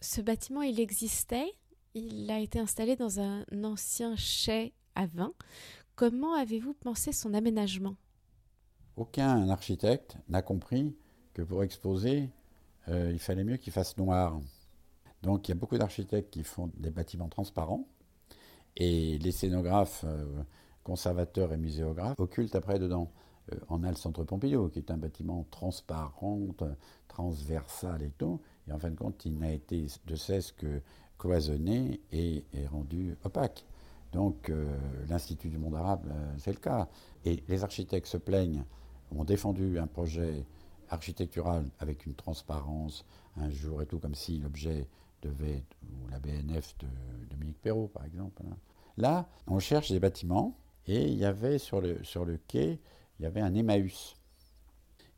Ce 0.00 0.20
bâtiment, 0.20 0.62
il 0.62 0.80
existait. 0.80 1.52
Il 1.94 2.30
a 2.30 2.38
été 2.38 2.58
installé 2.58 2.96
dans 2.96 3.20
un 3.20 3.44
ancien 3.62 4.16
chai 4.16 4.72
à 4.94 5.06
vin. 5.06 5.32
Comment 5.94 6.34
avez-vous 6.34 6.74
pensé 6.74 7.12
son 7.12 7.34
aménagement? 7.34 7.96
Aucun 8.96 9.48
architecte 9.48 10.16
n'a 10.28 10.42
compris 10.42 10.94
que 11.34 11.42
pour 11.42 11.62
exposer, 11.62 12.30
euh, 12.88 13.10
il 13.12 13.18
fallait 13.18 13.44
mieux 13.44 13.56
qu'il 13.56 13.72
fasse 13.72 13.96
noir. 13.96 14.38
Donc 15.22 15.48
il 15.48 15.52
y 15.52 15.52
a 15.52 15.54
beaucoup 15.54 15.78
d'architectes 15.78 16.30
qui 16.30 16.44
font 16.44 16.70
des 16.76 16.90
bâtiments 16.90 17.28
transparents 17.28 17.86
et 18.76 19.18
les 19.18 19.32
scénographes, 19.32 20.04
euh, 20.04 20.42
conservateurs 20.82 21.52
et 21.52 21.56
muséographes 21.56 22.18
occultent 22.18 22.54
après 22.54 22.78
dedans. 22.78 23.10
Euh, 23.50 23.56
on 23.68 23.82
a 23.82 23.88
le 23.88 23.96
centre 23.96 24.24
Pompidou 24.24 24.68
qui 24.68 24.78
est 24.78 24.90
un 24.90 24.96
bâtiment 24.96 25.46
transparent, 25.50 26.40
transversal 27.08 28.02
et 28.02 28.10
tout, 28.10 28.40
et 28.68 28.72
en 28.72 28.78
fin 28.78 28.90
de 28.90 28.96
compte 28.96 29.24
il 29.24 29.38
n'a 29.38 29.52
été 29.52 29.86
de 30.06 30.14
cesse 30.14 30.52
que 30.52 30.80
cloisonné 31.18 32.00
et, 32.12 32.44
rendu 32.70 33.16
opaque. 33.24 33.64
Donc 34.12 34.52
l'Institut 35.08 35.48
du 35.48 35.56
monde 35.56 35.76
arabe, 35.76 36.12
c'est 36.36 36.52
le 36.52 36.58
cas. 36.58 36.88
Et 37.24 37.42
les 37.48 37.64
architectes 37.64 38.08
se 38.08 38.18
plaignent, 38.18 38.64
ont 39.10 39.24
défendu 39.24 39.78
un 39.78 39.86
projet 39.86 40.44
architectural 40.90 41.64
avec 41.78 42.06
une 42.06 42.14
transparence 42.14 43.06
un 43.36 43.50
jour 43.50 43.82
et 43.82 43.86
tout, 43.86 43.98
comme 43.98 44.14
si 44.14 44.38
l'objet 44.38 44.88
devait, 45.22 45.64
ou 45.84 46.08
la 46.10 46.18
BNF 46.18 46.76
de 46.78 46.86
Dominique 47.30 47.60
Perrault 47.60 47.88
par 47.88 48.04
exemple. 48.04 48.42
Hein. 48.46 48.56
Là, 48.96 49.28
on 49.46 49.58
cherche 49.58 49.90
des 49.90 50.00
bâtiments 50.00 50.56
et 50.86 51.06
il 51.06 51.14
y 51.14 51.24
avait 51.24 51.58
sur 51.58 51.80
le, 51.80 52.02
sur 52.04 52.24
le 52.24 52.38
quai, 52.48 52.80
il 53.22 53.26
y 53.26 53.28
avait 53.28 53.40
un 53.40 53.54
Emmaüs. 53.54 54.16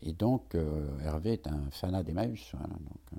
Et 0.02 0.12
donc, 0.12 0.54
euh, 0.54 0.86
Hervé 1.00 1.32
est 1.32 1.46
un 1.46 1.70
fanat 1.70 2.02
d'Emmaüs. 2.02 2.52
euh, 2.54 3.16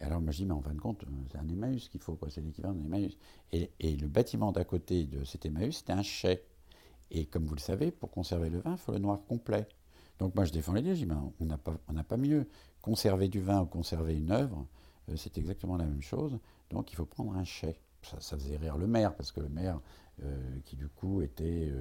et 0.00 0.04
alors, 0.04 0.20
moi, 0.20 0.32
je 0.32 0.38
dis, 0.38 0.46
mais 0.46 0.52
en 0.52 0.60
fin 0.60 0.74
de 0.74 0.80
compte, 0.80 1.04
euh, 1.04 1.06
c'est 1.30 1.38
un 1.38 1.48
Emmaüs 1.48 1.88
qu'il 1.88 2.00
faut, 2.00 2.18
c'est 2.28 2.40
l'équivalent 2.40 2.74
d'un 2.74 2.86
Emmaüs. 2.86 3.16
Et, 3.52 3.70
le 3.80 4.08
bâtiment 4.08 4.50
d'à 4.50 4.64
côté 4.64 5.06
de 5.06 5.22
cet 5.22 5.46
Emmaüs, 5.46 5.76
c'était 5.76 5.92
un 5.92 6.02
chai. 6.02 6.42
Et 7.12 7.26
comme 7.26 7.44
vous 7.44 7.54
le 7.54 7.60
savez, 7.60 7.92
pour 7.92 8.10
conserver 8.10 8.50
le 8.50 8.58
vin, 8.58 8.72
il 8.72 8.78
faut 8.78 8.90
le 8.90 8.98
noir 8.98 9.20
complet. 9.28 9.68
Donc 10.18 10.34
moi 10.34 10.44
je 10.44 10.52
défends 10.52 10.72
l'idée, 10.72 10.94
je 10.94 11.00
dis 11.00 11.06
ben, 11.06 11.30
on 11.38 11.44
n'a 11.44 12.04
pas, 12.04 12.16
mieux. 12.16 12.48
Conserver 12.82 13.28
du 13.28 13.40
vin 13.40 13.60
ou 13.60 13.66
conserver 13.66 14.16
une 14.16 14.32
œuvre, 14.32 14.66
euh, 15.08 15.16
c'est 15.16 15.38
exactement 15.38 15.76
la 15.76 15.84
même 15.84 16.02
chose. 16.02 16.36
Donc 16.70 16.90
il 16.90 16.96
faut 16.96 17.04
prendre 17.04 17.36
un 17.36 17.44
chai. 17.44 17.78
Ça, 18.02 18.36
faisait 18.36 18.56
rire 18.56 18.76
le 18.76 18.88
maire, 18.88 19.14
parce 19.14 19.30
que 19.30 19.40
le 19.40 19.48
maire, 19.48 19.80
qui 20.64 20.76
du 20.76 20.88
coup 20.88 21.22
était 21.22 21.72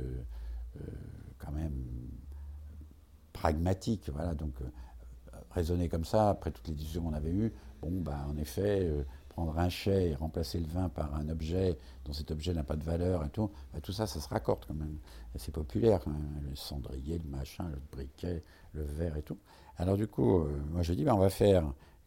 quand 1.37 1.51
même 1.51 1.85
pragmatique, 3.35 4.09
voilà, 4.13 4.33
donc 4.33 4.53
raisonner 5.51 5.89
comme 5.89 6.05
ça, 6.05 6.29
après 6.29 6.51
toutes 6.51 6.67
les 6.67 6.73
discussions 6.73 7.03
qu'on 7.03 7.13
avait 7.13 7.31
eues, 7.31 7.53
bon, 7.81 7.91
ben, 8.01 8.25
en 8.27 8.37
effet, 8.37 8.89
prendre 9.35 9.59
un 9.59 9.67
chai 9.67 10.11
et 10.11 10.15
remplacer 10.15 10.59
le 10.59 10.67
vin 10.67 10.87
par 10.87 11.13
un 11.13 11.27
objet 11.27 11.77
dont 12.05 12.13
cet 12.13 12.31
objet 12.31 12.53
n'a 12.53 12.63
pas 12.63 12.77
de 12.77 12.83
valeur 12.83 13.25
et 13.25 13.29
tout, 13.29 13.51
bah, 13.73 13.81
tout 13.81 13.91
ça, 13.91 14.07
ça 14.07 14.21
se 14.21 14.29
raccorde 14.29 14.63
quand 14.65 14.73
même. 14.73 14.97
C'est 15.35 15.53
populaire, 15.53 15.99
le 16.07 16.55
cendrier, 16.55 17.19
le 17.19 17.29
machin, 17.29 17.65
le 17.69 17.81
briquet, 17.91 18.43
le 18.73 18.83
verre 18.83 19.17
et 19.17 19.21
tout. 19.21 19.37
Alors 19.77 19.97
du 19.97 20.07
coup, 20.07 20.39
euh, 20.39 20.61
moi 20.71 20.81
je 20.83 20.93
dis, 20.93 21.03
bah, 21.03 21.13
on 21.13 21.19
va 21.19 21.29
faire 21.29 21.65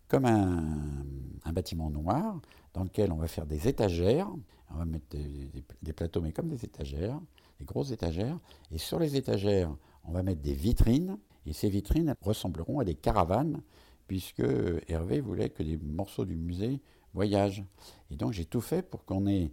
comme 0.09 0.25
un, 0.25 1.53
bâtiment 1.53 1.91
noir 1.91 2.41
dans 2.73 2.85
lequel 2.85 3.13
on 3.13 3.17
va 3.17 3.27
faire 3.27 3.45
des 3.45 3.69
étagères, 3.69 4.29
on 4.71 4.79
va 4.79 4.85
mettre 4.85 5.07
des, 5.11 5.93
plateaux, 5.93 6.21
mais 6.21 6.33
comme 6.33 6.49
des 6.49 6.65
étagères, 6.65 7.19
des 7.59 7.65
grosses 7.65 7.91
étagères, 7.91 8.37
et 8.71 8.79
sur 8.79 8.99
les 8.99 9.17
étagères, 9.17 9.75
on 10.05 10.12
va 10.12 10.23
mettre 10.23 10.43
des 10.43 10.55
vitrines, 10.55 11.19
et 11.47 11.52
ces 11.52 11.69
vitrines 11.69 12.14
ressembleront 12.21 12.81
à 12.81 12.85
des 12.85 12.95
caravanes, 12.95 13.61
puisque 14.07 14.43
Hervé 14.88 15.21
voulait 15.21 15.50
que 15.50 15.62
des 15.62 15.76
morceaux 15.76 16.25
du 16.25 16.37
musée 16.37 16.81
voyage. 17.14 17.64
Et 18.11 18.17
donc 18.17 18.33
j'ai 18.33 18.45
tout 18.45 18.61
fait 18.61 18.83
pour 18.83 19.05
qu'on 19.05 19.26
ait 19.26 19.50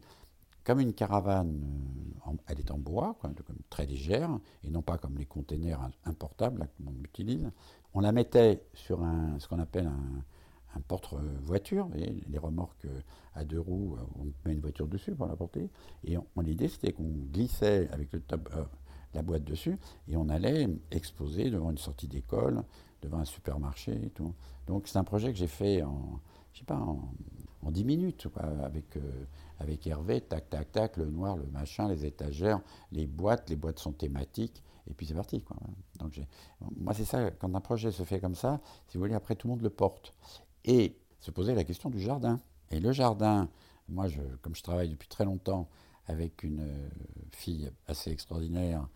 comme 0.63 0.79
une 0.79 0.93
caravane, 0.93 1.61
euh, 2.27 2.31
elle 2.47 2.59
est 2.59 2.71
en 2.71 2.77
bois, 2.77 3.15
très 3.69 3.85
légère, 3.85 4.39
et 4.63 4.69
non 4.69 4.81
pas 4.81 4.97
comme 4.97 5.17
les 5.17 5.25
containers 5.25 5.79
importables 6.05 6.67
qu'on 6.77 6.93
utilise. 7.03 7.51
On 7.93 7.99
la 7.99 8.11
mettait 8.11 8.63
sur 8.73 9.03
un, 9.03 9.39
ce 9.39 9.47
qu'on 9.47 9.59
appelle 9.59 9.85
un, 9.85 10.23
un 10.75 10.81
porte-voiture, 10.81 11.87
les 11.93 12.37
remorques 12.37 12.85
euh, 12.85 12.99
à 13.35 13.43
deux 13.43 13.59
roues, 13.59 13.95
euh, 13.95 14.19
on 14.19 14.25
met 14.47 14.53
une 14.53 14.59
voiture 14.59 14.87
dessus 14.87 15.13
pour 15.13 15.27
la 15.27 15.35
porter. 15.35 15.69
Et 16.03 16.17
l'idée, 16.41 16.67
c'était 16.67 16.91
qu'on 16.91 17.11
glissait 17.31 17.87
avec 17.91 18.11
le 18.11 18.19
top, 18.21 18.49
la 19.15 19.21
boîte 19.21 19.43
dessus, 19.43 19.77
et 20.07 20.17
on 20.17 20.29
allait 20.29 20.67
exposer 20.91 21.49
devant 21.49 21.71
une 21.71 21.77
sortie 21.77 22.07
d'école, 22.07 22.63
devant 23.01 23.19
un 23.19 23.25
supermarché 23.25 24.11
tout. 24.13 24.33
Donc 24.67 24.87
c'est 24.87 24.97
un 24.97 25.03
projet 25.03 25.31
que 25.31 25.37
j'ai 25.37 25.47
fait 25.47 25.81
en, 25.83 26.19
je 26.53 26.59
sais 26.59 26.65
pas, 26.65 26.75
en, 26.75 27.11
en 27.65 27.71
10 27.71 27.83
minutes, 27.83 28.27
avec, 28.63 28.95
euh, 28.97 29.25
avec 29.59 29.85
Hervé, 29.87 30.21
tac, 30.21 30.49
tac, 30.49 30.71
tac, 30.71 30.97
le 30.97 31.05
noir, 31.05 31.35
le 31.35 31.45
machin, 31.47 31.87
les 31.87 32.05
étagères, 32.05 32.61
les 32.91 33.07
boîtes, 33.07 33.49
les 33.49 33.55
boîtes 33.55 33.79
sont 33.79 33.91
thématiques, 33.91 34.61
et 34.87 34.93
puis 34.93 35.07
c'est 35.07 35.15
parti. 35.15 35.41
Quoi. 35.41 35.57
Donc 35.99 36.19
moi, 36.77 36.93
c'est 36.93 37.05
ça, 37.05 37.31
quand 37.31 37.53
un 37.53 37.61
projet 37.61 37.91
se 37.91 38.03
fait 38.03 38.19
comme 38.19 38.35
ça, 38.35 38.61
si 38.87 38.97
vous 38.97 39.03
voulez, 39.03 39.15
après 39.15 39.35
tout 39.35 39.47
le 39.47 39.53
monde 39.53 39.63
le 39.63 39.69
porte. 39.71 40.13
Et 40.63 40.95
se 41.19 41.31
poser 41.31 41.55
la 41.55 41.63
question 41.63 41.89
du 41.89 41.99
jardin. 41.99 42.39
Et 42.69 42.79
le 42.79 42.91
jardin, 42.91 43.49
moi, 43.89 44.07
je, 44.07 44.21
comme 44.41 44.55
je 44.55 44.63
travaille 44.63 44.89
depuis 44.89 45.07
très 45.07 45.25
longtemps 45.25 45.67
avec 46.07 46.43
une 46.43 46.61
euh, 46.61 46.89
fille 47.31 47.69
assez 47.87 48.11
extraordinaire 48.11 48.87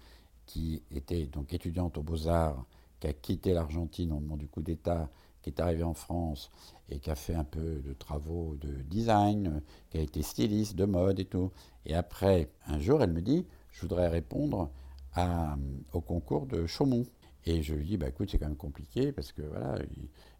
qui 0.46 0.82
était 0.92 1.26
donc 1.26 1.54
étudiante 1.54 1.98
aux 1.98 2.04
Beaux-Arts, 2.04 2.66
qui 3.00 3.08
a 3.08 3.14
quitté 3.14 3.54
l'Argentine 3.54 4.12
au 4.12 4.20
moment 4.20 4.38
du 4.38 4.48
coup 4.48 4.62
d'État 4.62 5.10
qui 5.42 5.50
est 5.50 5.60
arrivé 5.60 5.84
en 5.84 5.94
France 5.94 6.52
et 6.90 7.00
qui 7.00 7.10
a 7.10 7.16
fait 7.16 7.36
un 7.36 7.44
peu 7.44 7.82
de 7.82 7.94
travaux 7.94 8.58
de 8.60 8.82
design, 8.84 9.62
qui 9.90 9.98
a 9.98 10.02
été 10.02 10.22
styliste 10.22 10.76
de 10.76 10.86
mode 10.86 11.20
et 11.20 11.26
tout. 11.26 11.52
Et 11.86 11.96
après, 11.96 12.50
un 12.68 12.80
jour, 12.80 13.02
elle 13.02 13.12
me 13.12 13.22
dit, 13.22 13.46
je 13.72 13.82
voudrais 13.82 14.08
répondre 14.08 14.70
à, 15.14 15.58
au 15.94 16.02
concours 16.02 16.46
de 16.46 16.66
Chaumont. 16.66 17.06
Et 17.46 17.64
je 17.64 17.74
lui 17.74 17.86
dis, 17.86 17.98
bah 17.98 18.10
écoute, 18.10 18.30
c'est 18.30 18.38
quand 18.38 18.48
même 18.48 18.58
compliqué 18.58 19.12
parce 19.12 19.32
que 19.32 19.42
voilà, 19.42 19.80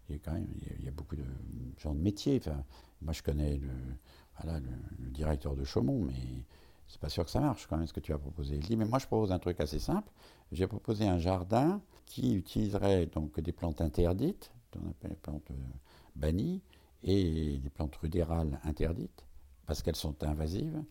il, 0.08 0.14
y 0.14 0.16
a 0.16 0.18
quand 0.22 0.32
même 0.32 0.46
il 0.78 0.84
y 0.84 0.88
a 0.88 0.92
beaucoup 0.92 1.16
de 1.16 1.24
gens 1.78 1.94
de 1.94 2.00
métiers. 2.00 2.40
Enfin, 2.44 2.62
moi, 3.00 3.12
je 3.12 3.22
connais 3.22 3.56
le, 3.56 3.70
voilà, 4.40 4.60
le, 4.60 5.10
directeur 5.10 5.56
de 5.56 5.64
Chaumont, 5.64 6.04
mais 6.04 6.44
c'est 6.90 7.00
pas 7.00 7.08
sûr 7.08 7.24
que 7.24 7.30
ça 7.30 7.38
marche 7.40 7.68
quand 7.68 7.76
même 7.76 7.86
ce 7.86 7.92
que 7.92 8.00
tu 8.00 8.12
as 8.12 8.18
proposé. 8.18 8.56
Il 8.56 8.62
dit, 8.62 8.76
mais 8.76 8.84
moi, 8.84 8.98
je 8.98 9.06
propose 9.06 9.30
un 9.30 9.38
truc 9.38 9.60
assez 9.60 9.78
simple. 9.78 10.10
J'ai 10.50 10.66
proposé 10.66 11.06
un 11.06 11.18
jardin 11.18 11.80
qui 12.04 12.34
utiliserait 12.34 13.06
donc 13.06 13.38
des 13.38 13.52
plantes 13.52 13.80
interdites, 13.80 14.50
on 14.76 14.90
appelle 14.90 15.10
les 15.10 15.16
plantes 15.16 15.50
euh, 15.52 15.54
bannies, 16.16 16.62
et 17.04 17.58
des 17.58 17.70
plantes 17.70 17.94
rudérales 17.96 18.58
interdites, 18.64 19.24
parce 19.66 19.82
qu'elles 19.82 19.96
sont 19.96 20.22
invasives. 20.24 20.82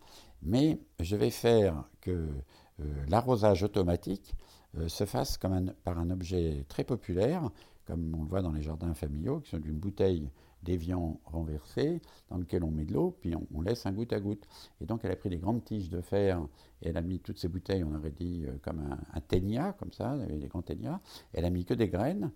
Mais 0.42 0.80
je 1.00 1.16
vais 1.16 1.30
faire 1.30 1.84
que 2.00 2.10
euh, 2.10 2.84
l'arrosage 3.08 3.62
automatique 3.62 4.34
euh, 4.78 4.88
se 4.88 5.04
fasse 5.04 5.36
comme 5.36 5.72
par 5.84 5.98
un 5.98 6.08
objet 6.08 6.64
très 6.68 6.82
populaire, 6.82 7.50
comme 7.84 8.14
on 8.14 8.22
le 8.22 8.28
voit 8.28 8.40
dans 8.40 8.52
les 8.52 8.62
jardins 8.62 8.94
familiaux, 8.94 9.40
qui 9.40 9.50
sont 9.50 9.58
d'une 9.58 9.78
bouteille 9.78 10.30
d'évian 10.62 11.20
renversée, 11.24 12.00
dans 12.28 12.36
lequel 12.36 12.64
on 12.64 12.70
met 12.70 12.84
de 12.84 12.92
l'eau, 12.92 13.16
puis 13.20 13.34
on, 13.34 13.60
laisse 13.60 13.86
un 13.86 13.92
goutte 13.92 14.12
à 14.12 14.20
goutte. 14.20 14.46
Et 14.80 14.86
donc 14.86 15.00
elle 15.04 15.12
a 15.12 15.16
pris 15.16 15.30
des 15.30 15.38
grandes 15.38 15.64
tiges 15.64 15.88
de 15.88 16.00
fer, 16.00 16.40
et 16.82 16.88
elle 16.88 16.96
a 16.96 17.02
mis 17.02 17.20
toutes 17.20 17.38
ces 17.38 17.48
bouteilles, 17.48 17.84
on 17.84 17.94
aurait 17.94 18.10
dit 18.10 18.44
comme 18.62 18.98
un, 19.12 19.20
ténia, 19.20 19.74
comme 19.78 19.92
ça, 19.92 20.16
des 20.18 20.48
grands 20.48 20.62
ténias. 20.62 21.00
Elle 21.32 21.44
a 21.44 21.50
mis 21.50 21.64
que 21.64 21.74
des 21.74 21.88
graines, 21.88 22.30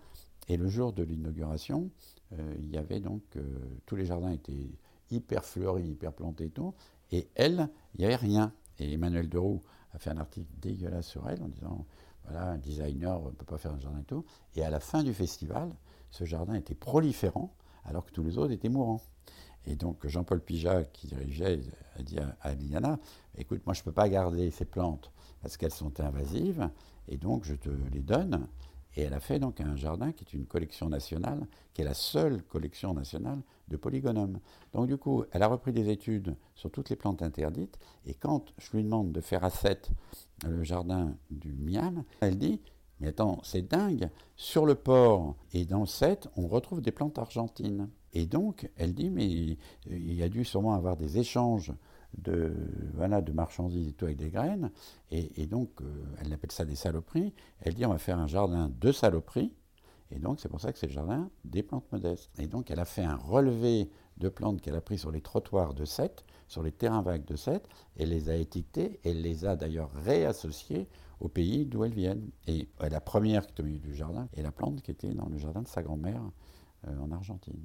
et 0.48 0.56
le 0.56 0.68
jour 0.68 0.92
de 0.92 1.02
l'inauguration, 1.02 1.90
euh, 2.32 2.54
il 2.58 2.70
y 2.70 2.76
avait 2.76 3.00
donc, 3.00 3.22
euh, 3.36 3.42
tous 3.86 3.96
les 3.96 4.04
jardins 4.04 4.30
étaient 4.30 4.70
hyper 5.10 5.44
fleuris, 5.44 5.88
hyper 5.88 6.12
plantés 6.12 6.46
et 6.46 6.50
tout, 6.50 6.74
et 7.12 7.28
elle, 7.34 7.68
il 7.94 8.00
n'y 8.00 8.06
avait 8.06 8.16
rien. 8.16 8.52
Et 8.78 8.92
Emmanuel 8.92 9.28
Deroux 9.28 9.62
a 9.92 9.98
fait 9.98 10.10
un 10.10 10.18
article 10.18 10.48
dégueulasse 10.60 11.06
sur 11.06 11.28
elle 11.28 11.42
en 11.42 11.48
disant, 11.48 11.86
voilà, 12.24 12.52
un 12.52 12.58
designer 12.58 13.22
ne 13.22 13.30
peut 13.30 13.44
pas 13.44 13.58
faire 13.58 13.72
un 13.72 13.78
jardin 13.78 14.00
et 14.00 14.04
tout. 14.04 14.24
Et 14.56 14.64
à 14.64 14.70
la 14.70 14.80
fin 14.80 15.02
du 15.02 15.14
festival, 15.14 15.70
ce 16.10 16.24
jardin 16.24 16.54
était 16.54 16.74
proliférant, 16.74 17.54
alors 17.84 18.04
que 18.04 18.12
tous 18.12 18.22
les 18.22 18.38
autres 18.38 18.52
étaient 18.52 18.68
mourants. 18.68 19.00
Et 19.66 19.76
donc 19.76 20.06
Jean-Paul 20.06 20.40
Pijat, 20.40 20.84
qui 20.84 21.06
dirigeait, 21.06 21.60
a 21.98 22.02
dit 22.02 22.18
à, 22.40 22.54
Liliana, 22.54 22.98
écoute, 23.38 23.62
moi 23.64 23.74
je 23.74 23.80
ne 23.80 23.84
peux 23.84 23.92
pas 23.92 24.08
garder 24.08 24.50
ces 24.50 24.64
plantes 24.64 25.10
parce 25.40 25.56
qu'elles 25.56 25.72
sont 25.72 26.00
invasives, 26.00 26.68
et 27.08 27.16
donc 27.16 27.44
je 27.44 27.54
te 27.54 27.70
les 27.92 28.00
donne, 28.00 28.46
et 28.96 29.02
elle 29.02 29.14
a 29.14 29.20
fait 29.20 29.38
donc 29.38 29.60
un 29.60 29.76
jardin 29.76 30.12
qui 30.12 30.24
est 30.24 30.34
une 30.34 30.46
collection 30.46 30.88
nationale, 30.88 31.46
qui 31.72 31.82
est 31.82 31.84
la 31.84 31.94
seule 31.94 32.42
collection 32.42 32.94
nationale 32.94 33.40
de 33.68 33.76
polygonum. 33.76 34.38
Donc 34.72 34.86
du 34.86 34.96
coup, 34.96 35.24
elle 35.32 35.42
a 35.42 35.48
repris 35.48 35.72
des 35.72 35.90
études 35.90 36.36
sur 36.54 36.70
toutes 36.70 36.90
les 36.90 36.96
plantes 36.96 37.22
interdites, 37.22 37.78
et 38.06 38.14
quand 38.14 38.52
je 38.58 38.76
lui 38.76 38.84
demande 38.84 39.12
de 39.12 39.20
faire 39.20 39.44
à 39.44 39.50
7 39.50 39.90
le 40.46 40.62
jardin 40.62 41.16
du 41.30 41.52
Miam, 41.52 42.04
elle 42.20 42.38
dit, 42.38 42.60
mais 43.00 43.08
attends, 43.08 43.40
c'est 43.42 43.62
dingue, 43.62 44.08
sur 44.36 44.66
le 44.66 44.74
port 44.74 45.36
et 45.52 45.64
dans 45.64 45.86
7, 45.86 46.28
on 46.36 46.46
retrouve 46.46 46.80
des 46.80 46.92
plantes 46.92 47.18
argentines. 47.18 47.88
Et 48.12 48.26
donc, 48.26 48.70
elle 48.76 48.94
dit, 48.94 49.10
mais 49.10 49.26
il 49.26 50.14
y 50.14 50.22
a 50.22 50.28
dû 50.28 50.44
sûrement 50.44 50.74
avoir 50.74 50.96
des 50.96 51.18
échanges 51.18 51.72
de, 52.18 52.54
voilà, 52.94 53.20
de 53.20 53.32
marchandises 53.32 53.88
et 53.88 53.92
tout 53.92 54.04
avec 54.04 54.18
des 54.18 54.30
graines. 54.30 54.70
Et, 55.10 55.46
donc, 55.46 55.70
euh, 55.80 55.84
elle 56.20 56.32
appelle 56.32 56.52
ça 56.52 56.64
des 56.64 56.76
saloperies. 56.76 57.32
Elle 57.60 57.74
dit 57.74 57.84
on 57.86 57.90
va 57.90 57.98
faire 57.98 58.18
un 58.18 58.26
jardin 58.26 58.70
de 58.80 58.92
saloperies. 58.92 59.52
Et 60.10 60.18
donc, 60.18 60.40
c'est 60.40 60.48
pour 60.48 60.60
ça 60.60 60.72
que 60.72 60.78
c'est 60.78 60.86
le 60.86 60.92
jardin 60.92 61.30
des 61.44 61.62
plantes 61.62 61.90
modestes. 61.90 62.30
Et 62.38 62.46
donc, 62.46 62.70
elle 62.70 62.80
a 62.80 62.84
fait 62.84 63.02
un 63.02 63.16
relevé 63.16 63.90
de 64.18 64.28
plantes 64.28 64.61
qu'elle 64.61 64.76
a 64.76 64.80
pris 64.80 64.99
sur 64.99 65.11
les 65.11 65.21
trottoirs 65.21 65.75
de 65.75 65.85
Sète, 65.85 66.25
sur 66.49 66.62
les 66.62 66.73
terrains 66.73 67.02
vagues 67.02 67.25
de 67.25 67.37
Sète, 67.37 67.68
et 67.97 68.06
les 68.06 68.28
a 68.30 68.37
étiquetées, 68.37 69.00
et 69.04 69.14
les 69.14 69.44
a 69.44 69.56
d'ailleurs 69.56 69.90
réassociées 69.92 70.88
au 71.21 71.28
pays 71.28 71.66
d'où 71.66 71.85
elles 71.85 71.94
viennent. 71.94 72.30
Et 72.47 72.68
la 72.80 73.00
première 73.00 73.47
qui 73.47 73.54
est 73.54 73.61
au 73.61 73.64
milieu 73.64 73.78
du 73.78 73.94
jardin 73.94 74.28
est 74.37 74.42
la 74.42 74.52
plante 74.52 74.83
qui 74.83 74.90
était 74.90 75.14
dans 75.14 75.28
le 75.28 75.38
jardin 75.38 75.62
de 75.62 75.68
sa 75.68 75.83
grand-mère 75.83 76.23
euh, 76.87 76.99
en 76.99 77.11
Argentine. 77.11 77.61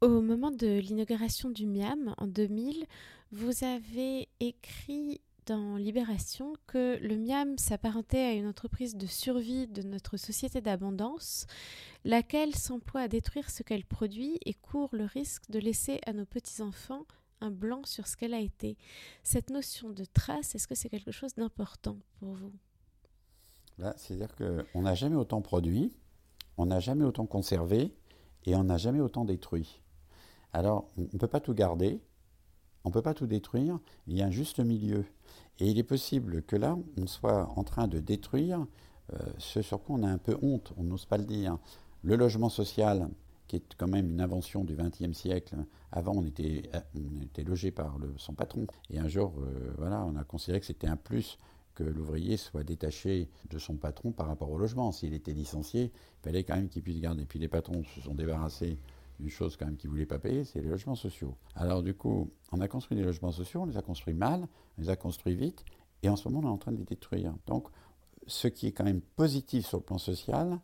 Au 0.00 0.20
moment 0.20 0.50
de 0.50 0.78
l'inauguration 0.78 1.50
du 1.50 1.66
MIAM 1.66 2.14
en 2.18 2.26
2000, 2.26 2.86
vous 3.30 3.64
avez 3.64 4.28
écrit 4.40 5.20
dans 5.46 5.76
Libération 5.76 6.54
que 6.66 6.98
le 7.00 7.16
MIAM 7.16 7.58
s'apparentait 7.58 8.18
à 8.18 8.32
une 8.32 8.46
entreprise 8.46 8.96
de 8.96 9.06
survie 9.06 9.66
de 9.66 9.82
notre 9.82 10.16
société 10.16 10.60
d'abondance, 10.60 11.46
laquelle 12.04 12.54
s'emploie 12.54 13.02
à 13.02 13.08
détruire 13.08 13.50
ce 13.50 13.62
qu'elle 13.62 13.84
produit 13.84 14.38
et 14.44 14.54
court 14.54 14.90
le 14.92 15.04
risque 15.04 15.50
de 15.50 15.58
laisser 15.58 16.00
à 16.06 16.12
nos 16.12 16.24
petits-enfants 16.24 17.04
un 17.40 17.50
blanc 17.50 17.82
sur 17.84 18.06
ce 18.06 18.16
qu'elle 18.16 18.34
a 18.34 18.40
été. 18.40 18.76
Cette 19.22 19.50
notion 19.50 19.90
de 19.90 20.04
trace, 20.04 20.54
est-ce 20.54 20.68
que 20.68 20.74
c'est 20.74 20.88
quelque 20.88 21.10
chose 21.10 21.34
d'important 21.34 21.98
pour 22.18 22.34
vous? 22.34 22.52
C'est-à-dire 23.96 24.34
qu'on 24.36 24.82
n'a 24.82 24.94
jamais 24.94 25.16
autant 25.16 25.42
produit, 25.42 25.92
on 26.56 26.66
n'a 26.66 26.78
jamais 26.78 27.04
autant 27.04 27.26
conservé 27.26 27.94
et 28.44 28.54
on 28.54 28.64
n'a 28.64 28.76
jamais 28.76 29.00
autant 29.00 29.24
détruit. 29.24 29.80
Alors, 30.52 30.88
on 30.96 31.02
ne 31.02 31.18
peut 31.18 31.26
pas 31.26 31.40
tout 31.40 31.54
garder, 31.54 32.00
on 32.84 32.88
ne 32.88 32.92
peut 32.92 33.02
pas 33.02 33.14
tout 33.14 33.26
détruire, 33.26 33.78
il 34.06 34.16
y 34.16 34.22
a 34.22 34.26
un 34.26 34.30
juste 34.30 34.60
milieu. 34.60 35.04
Et 35.58 35.68
il 35.68 35.78
est 35.78 35.84
possible 35.84 36.42
que 36.42 36.56
là, 36.56 36.76
on 36.96 37.06
soit 37.06 37.48
en 37.56 37.64
train 37.64 37.86
de 37.88 38.00
détruire 38.00 38.66
euh, 39.12 39.18
ce 39.38 39.62
sur 39.62 39.82
quoi 39.82 39.96
on 39.96 40.02
a 40.02 40.08
un 40.08 40.18
peu 40.18 40.36
honte, 40.42 40.72
on 40.76 40.84
n'ose 40.84 41.06
pas 41.06 41.18
le 41.18 41.24
dire. 41.24 41.58
Le 42.02 42.16
logement 42.16 42.48
social, 42.48 43.08
qui 43.46 43.56
est 43.56 43.74
quand 43.76 43.88
même 43.88 44.10
une 44.10 44.20
invention 44.20 44.64
du 44.64 44.74
XXe 44.74 45.16
siècle. 45.16 45.56
Avant, 45.90 46.12
on 46.16 46.24
était, 46.24 46.62
euh, 46.74 46.80
on 46.96 47.20
était 47.22 47.44
logé 47.44 47.70
par 47.70 47.96
son 48.16 48.34
patron. 48.34 48.66
Et 48.90 48.98
un 48.98 49.08
jour, 49.08 49.34
euh, 49.38 49.72
voilà, 49.78 50.04
on 50.04 50.16
a 50.16 50.24
considéré 50.24 50.60
que 50.60 50.66
c'était 50.66 50.86
un 50.86 50.96
plus 50.96 51.38
que 51.74 51.84
l'ouvrier 51.84 52.36
soit 52.36 52.64
détaché 52.64 53.28
de 53.50 53.58
son 53.58 53.76
patron 53.76 54.12
par 54.12 54.26
rapport 54.26 54.50
au 54.50 54.58
logement. 54.58 54.92
S'il 54.92 55.14
était 55.14 55.32
licencié, 55.32 55.84
il 55.84 56.22
fallait 56.22 56.44
quand 56.44 56.56
même 56.56 56.68
qu'il 56.68 56.82
puisse 56.82 57.00
garder. 57.00 57.22
Et 57.22 57.26
puis 57.26 57.38
les 57.38 57.48
patrons 57.48 57.82
se 57.84 58.00
sont 58.00 58.14
débarrassés 58.14 58.78
une 59.22 59.30
chose 59.30 59.56
quand 59.56 59.66
même 59.66 59.76
qu'ils 59.76 59.88
ne 59.88 59.94
voulaient 59.94 60.06
pas 60.06 60.18
payer, 60.18 60.44
c'est 60.44 60.60
les 60.60 60.68
logements 60.68 60.94
sociaux. 60.94 61.36
Alors 61.54 61.82
du 61.82 61.94
coup, 61.94 62.30
on 62.50 62.60
a 62.60 62.68
construit 62.68 62.96
des 62.96 63.04
logements 63.04 63.32
sociaux, 63.32 63.62
on 63.62 63.66
les 63.66 63.76
a 63.76 63.82
construits 63.82 64.14
mal, 64.14 64.46
on 64.76 64.82
les 64.82 64.90
a 64.90 64.96
construits 64.96 65.34
vite, 65.34 65.64
et 66.02 66.08
en 66.08 66.16
ce 66.16 66.28
moment 66.28 66.46
on 66.46 66.50
est 66.50 66.54
en 66.54 66.58
train 66.58 66.72
de 66.72 66.78
les 66.78 66.84
détruire. 66.84 67.34
Donc 67.46 67.68
ce 68.26 68.48
qui 68.48 68.66
est 68.66 68.72
quand 68.72 68.84
même 68.84 69.00
positif 69.00 69.66
sur 69.66 69.78
le 69.78 69.84
plan 69.84 69.98
social, 69.98 70.58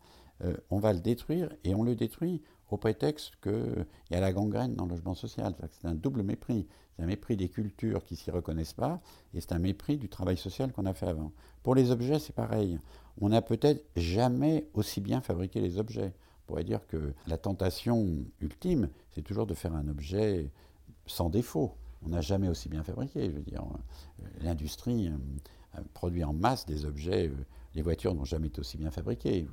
euh, 0.44 0.56
on 0.70 0.78
va 0.78 0.92
le 0.92 1.00
détruire, 1.00 1.50
et 1.64 1.74
on 1.74 1.82
le 1.82 1.94
détruit 1.94 2.42
au 2.70 2.76
prétexte 2.76 3.32
qu'il 3.42 3.86
y 4.10 4.14
a 4.14 4.20
la 4.20 4.32
gangrène 4.32 4.74
dans 4.74 4.84
le 4.84 4.90
logement 4.90 5.14
social. 5.14 5.54
C'est 5.70 5.88
un 5.88 5.94
double 5.94 6.22
mépris. 6.22 6.66
C'est 6.94 7.02
un 7.02 7.06
mépris 7.06 7.36
des 7.36 7.48
cultures 7.48 8.04
qui 8.04 8.14
ne 8.14 8.18
s'y 8.18 8.30
reconnaissent 8.30 8.74
pas, 8.74 9.00
et 9.32 9.40
c'est 9.40 9.52
un 9.52 9.58
mépris 9.58 9.96
du 9.96 10.08
travail 10.08 10.36
social 10.36 10.72
qu'on 10.72 10.84
a 10.84 10.94
fait 10.94 11.06
avant. 11.06 11.32
Pour 11.62 11.74
les 11.74 11.90
objets, 11.90 12.18
c'est 12.18 12.34
pareil. 12.34 12.78
On 13.20 13.30
n'a 13.30 13.40
peut-être 13.40 13.84
jamais 13.96 14.68
aussi 14.74 15.00
bien 15.00 15.20
fabriqué 15.20 15.60
les 15.60 15.78
objets 15.78 16.12
pourrait 16.48 16.64
dire 16.64 16.86
que 16.88 17.12
la 17.26 17.36
tentation 17.36 18.24
ultime, 18.40 18.88
c'est 19.10 19.22
toujours 19.22 19.46
de 19.46 19.54
faire 19.54 19.74
un 19.74 19.86
objet 19.86 20.50
sans 21.06 21.28
défaut. 21.28 21.74
On 22.02 22.08
n'a 22.08 22.22
jamais 22.22 22.48
aussi 22.48 22.70
bien 22.70 22.82
fabriqué. 22.82 23.26
Je 23.26 23.36
veux 23.36 23.42
dire, 23.42 23.62
euh, 23.62 24.26
l'industrie 24.40 25.08
euh, 25.08 25.80
produit 25.92 26.24
en 26.24 26.32
masse 26.32 26.64
des 26.64 26.86
objets. 26.86 27.28
Euh, 27.28 27.34
les 27.74 27.82
voitures 27.82 28.14
n'ont 28.14 28.24
jamais 28.24 28.46
été 28.46 28.60
aussi 28.60 28.78
bien 28.78 28.90
fabriquées. 28.90 29.46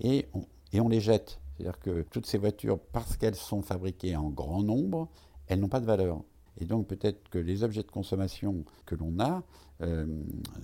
et, 0.00 0.26
on, 0.32 0.46
et 0.72 0.80
on 0.80 0.88
les 0.88 1.00
jette. 1.00 1.40
C'est-à-dire 1.54 1.78
que 1.78 2.02
toutes 2.10 2.26
ces 2.26 2.38
voitures, 2.38 2.78
parce 2.80 3.18
qu'elles 3.18 3.36
sont 3.36 3.60
fabriquées 3.60 4.16
en 4.16 4.30
grand 4.30 4.62
nombre, 4.62 5.10
elles 5.46 5.60
n'ont 5.60 5.68
pas 5.68 5.80
de 5.80 5.86
valeur. 5.86 6.22
Et 6.58 6.64
donc 6.64 6.86
peut-être 6.86 7.28
que 7.28 7.38
les 7.38 7.64
objets 7.64 7.82
de 7.82 7.90
consommation 7.90 8.64
que 8.86 8.94
l'on 8.94 9.20
a 9.20 9.42
euh, 9.82 10.06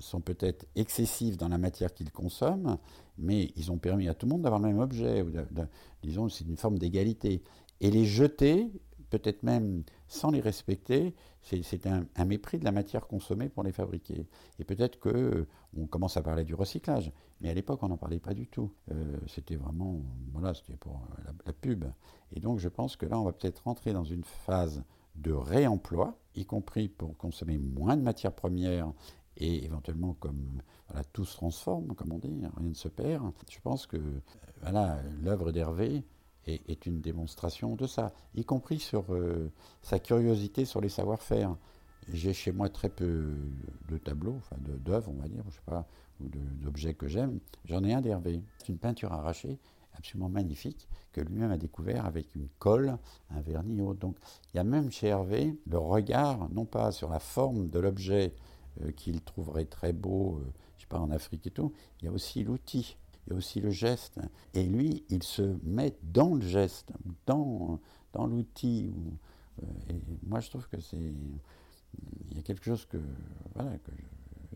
sont 0.00 0.20
peut-être 0.20 0.66
excessifs 0.76 1.36
dans 1.36 1.48
la 1.48 1.58
matière 1.58 1.92
qu'ils 1.92 2.12
consomment, 2.12 2.78
mais 3.16 3.50
ils 3.56 3.72
ont 3.72 3.78
permis 3.78 4.08
à 4.08 4.14
tout 4.14 4.26
le 4.26 4.32
monde 4.32 4.42
d'avoir 4.42 4.60
le 4.60 4.68
même 4.68 4.78
objet. 4.78 5.24
disons, 6.02 6.28
c'est 6.28 6.44
une 6.44 6.56
forme 6.56 6.78
d'égalité. 6.78 7.42
Et 7.80 7.90
les 7.90 8.04
jeter, 8.04 8.70
peut-être 9.10 9.42
même 9.42 9.82
sans 10.06 10.30
les 10.30 10.40
respecter, 10.40 11.14
c'est 11.42 11.86
un, 11.86 12.24
mépris 12.24 12.58
de 12.58 12.64
la 12.64 12.72
matière 12.72 13.06
consommée 13.06 13.48
pour 13.48 13.62
les 13.62 13.72
fabriquer. 13.72 14.26
Et 14.58 14.64
peut-être 14.64 14.98
que 14.98 15.46
on 15.76 15.86
commence 15.86 16.16
à 16.16 16.22
parler 16.22 16.44
du 16.44 16.54
recyclage, 16.54 17.12
mais 17.40 17.50
à 17.50 17.54
l'époque 17.54 17.82
on 17.82 17.88
n'en 17.88 17.96
parlait 17.96 18.20
pas 18.20 18.34
du 18.34 18.46
tout. 18.46 18.72
Euh, 18.90 19.16
c'était 19.26 19.56
vraiment, 19.56 20.00
voilà, 20.32 20.54
c'était 20.54 20.76
pour 20.76 21.00
la, 21.24 21.32
la, 21.46 21.52
pub. 21.52 21.84
Et 22.32 22.40
donc 22.40 22.58
je 22.58 22.68
pense 22.68 22.96
que 22.96 23.06
là 23.06 23.18
on 23.18 23.24
va 23.24 23.32
peut-être 23.32 23.64
rentrer 23.64 23.92
dans 23.92 24.04
une 24.04 24.24
phase 24.24 24.82
de 25.16 25.32
réemploi, 25.32 26.18
y 26.38 26.44
compris 26.44 26.88
pour 26.88 27.16
consommer 27.16 27.58
moins 27.58 27.96
de 27.96 28.02
matières 28.02 28.34
premières 28.34 28.92
et 29.36 29.64
éventuellement 29.64 30.14
comme 30.14 30.62
voilà, 30.88 31.04
tout 31.12 31.24
se 31.24 31.36
transforme, 31.36 31.94
comme 31.94 32.12
on 32.12 32.18
dit, 32.18 32.40
rien 32.40 32.68
ne 32.68 32.74
se 32.74 32.88
perd. 32.88 33.30
Je 33.50 33.58
pense 33.60 33.86
que 33.86 33.98
voilà, 34.62 35.00
l'œuvre 35.22 35.52
d'Hervé 35.52 36.04
est, 36.46 36.86
une 36.86 37.00
démonstration 37.00 37.76
de 37.76 37.86
ça, 37.86 38.12
y 38.34 38.44
compris 38.44 38.78
sur 38.78 39.04
euh, 39.10 39.50
sa 39.82 39.98
curiosité 39.98 40.64
sur 40.64 40.80
les 40.80 40.88
savoir-faire. 40.88 41.54
J'ai 42.10 42.32
chez 42.32 42.52
moi 42.52 42.70
très 42.70 42.88
peu 42.88 43.34
de 43.88 43.98
tableaux, 43.98 44.36
enfin 44.38 44.56
d'œuvres, 44.58 45.10
on 45.14 45.20
va 45.20 45.28
dire, 45.28 45.44
je 45.50 45.56
sais 45.56 45.62
pas, 45.66 45.86
ou 46.20 46.28
d'objets 46.62 46.94
que 46.94 47.06
j'aime. 47.06 47.38
J'en 47.66 47.84
ai 47.84 47.92
un 47.92 48.00
d'Hervé. 48.00 48.40
C'est 48.58 48.70
une 48.70 48.78
peinture 48.78 49.12
arrachée 49.12 49.58
absolument 49.98 50.28
magnifique 50.28 50.88
que 51.12 51.20
lui-même 51.20 51.50
a 51.50 51.58
découvert 51.58 52.06
avec 52.06 52.34
une 52.34 52.48
colle, 52.58 52.96
un 53.30 53.40
vernis 53.40 53.80
haut. 53.80 53.94
Donc 53.94 54.16
il 54.52 54.56
y 54.56 54.60
a 54.60 54.64
même 54.64 54.90
chez 54.90 55.08
Hervé 55.08 55.58
le 55.66 55.78
regard, 55.78 56.48
non 56.50 56.64
pas 56.64 56.92
sur 56.92 57.10
la 57.10 57.18
forme 57.18 57.68
de 57.68 57.78
l'objet 57.78 58.34
euh, 58.82 58.92
qu'il 58.92 59.20
trouverait 59.22 59.64
très 59.64 59.92
beau, 59.92 60.40
euh, 60.40 60.52
je 60.76 60.82
sais 60.82 60.88
pas, 60.88 61.00
en 61.00 61.10
Afrique 61.10 61.46
et 61.46 61.50
tout, 61.50 61.72
il 62.00 62.06
y 62.06 62.08
a 62.08 62.12
aussi 62.12 62.42
l'outil. 62.44 62.96
Il 63.26 63.32
y 63.32 63.34
a 63.34 63.36
aussi 63.36 63.60
le 63.60 63.70
geste. 63.70 64.18
Et 64.54 64.64
lui, 64.64 65.04
il 65.10 65.22
se 65.22 65.58
met 65.62 65.94
dans 66.02 66.34
le 66.34 66.40
geste, 66.40 66.92
dans, 67.26 67.78
dans 68.14 68.26
l'outil. 68.26 68.90
Euh, 69.62 69.66
et 69.90 70.00
moi, 70.26 70.40
je 70.40 70.48
trouve 70.48 70.66
que 70.68 70.80
c'est. 70.80 70.96
Il 72.30 72.36
y 72.36 72.38
a 72.38 72.42
quelque 72.42 72.64
chose 72.64 72.86
que, 72.86 72.98
voilà, 73.54 73.76
que 73.78 73.90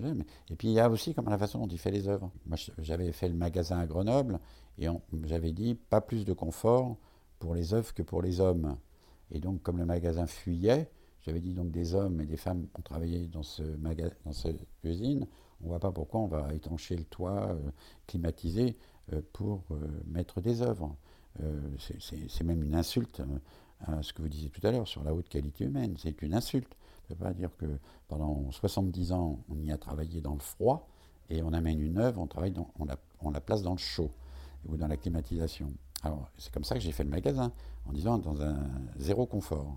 et 0.00 0.56
puis 0.56 0.68
il 0.68 0.74
y 0.74 0.80
a 0.80 0.88
aussi 0.88 1.14
comme 1.14 1.28
la 1.28 1.38
façon 1.38 1.58
dont 1.60 1.68
il 1.68 1.78
fait 1.78 1.90
les 1.90 2.08
œuvres. 2.08 2.30
Moi 2.46 2.56
j'avais 2.78 3.12
fait 3.12 3.28
le 3.28 3.34
magasin 3.34 3.78
à 3.78 3.86
Grenoble 3.86 4.38
et 4.78 4.86
j'avais 5.24 5.52
dit 5.52 5.74
pas 5.74 6.00
plus 6.00 6.24
de 6.24 6.32
confort 6.32 6.96
pour 7.38 7.54
les 7.54 7.74
œuvres 7.74 7.92
que 7.92 8.02
pour 8.02 8.22
les 8.22 8.40
hommes. 8.40 8.76
Et 9.30 9.38
donc 9.40 9.62
comme 9.62 9.78
le 9.78 9.86
magasin 9.86 10.26
fuyait, 10.26 10.90
j'avais 11.22 11.40
dit 11.40 11.54
donc 11.54 11.70
des 11.70 11.94
hommes 11.94 12.20
et 12.20 12.26
des 12.26 12.36
femmes 12.36 12.66
ont 12.76 12.82
travaillé 12.82 13.28
dans 13.28 13.42
ce 13.42 13.62
dans 13.62 14.32
cette 14.32 14.66
usine. 14.82 15.26
On 15.60 15.64
ne 15.64 15.68
voit 15.68 15.80
pas 15.80 15.92
pourquoi 15.92 16.20
on 16.20 16.26
va 16.26 16.52
étancher 16.54 16.96
le 16.96 17.04
toit, 17.04 17.50
euh, 17.50 17.70
climatiser 18.06 18.76
euh, 19.12 19.22
pour 19.32 19.62
euh, 19.70 19.76
mettre 20.06 20.40
des 20.40 20.62
œuvres. 20.62 20.96
c'est 21.78 22.44
même 22.44 22.62
une 22.62 22.74
insulte 22.74 23.22
à 23.80 24.02
ce 24.02 24.12
que 24.12 24.20
vous 24.22 24.28
disiez 24.28 24.50
tout 24.50 24.64
à 24.66 24.70
l'heure 24.70 24.86
sur 24.86 25.02
la 25.02 25.14
haute 25.14 25.28
qualité 25.28 25.64
humaine. 25.64 25.94
C'est 25.98 26.20
une 26.22 26.34
insulte. 26.34 26.76
Ça 27.12 27.16
ne 27.16 27.28
veut 27.28 27.34
pas 27.34 27.38
dire 27.38 27.50
que 27.58 27.66
pendant 28.08 28.50
70 28.50 29.12
ans, 29.12 29.38
on 29.50 29.62
y 29.62 29.70
a 29.70 29.76
travaillé 29.76 30.22
dans 30.22 30.32
le 30.32 30.40
froid 30.40 30.88
et 31.28 31.42
on 31.42 31.52
amène 31.52 31.80
une 31.80 31.98
œuvre, 31.98 32.20
on, 32.20 32.26
travaille 32.26 32.52
dans, 32.52 32.70
on, 32.78 32.86
la, 32.86 32.96
on 33.20 33.30
la 33.30 33.40
place 33.40 33.62
dans 33.62 33.72
le 33.72 33.78
chaud 33.78 34.10
ou 34.66 34.76
dans 34.78 34.86
la 34.88 34.96
climatisation. 34.96 35.68
Alors, 36.02 36.30
c'est 36.38 36.50
comme 36.52 36.64
ça 36.64 36.74
que 36.74 36.80
j'ai 36.80 36.92
fait 36.92 37.04
le 37.04 37.10
magasin, 37.10 37.52
en 37.86 37.92
disant 37.92 38.16
dans 38.16 38.40
un 38.40 38.56
zéro 38.96 39.26
confort. 39.26 39.76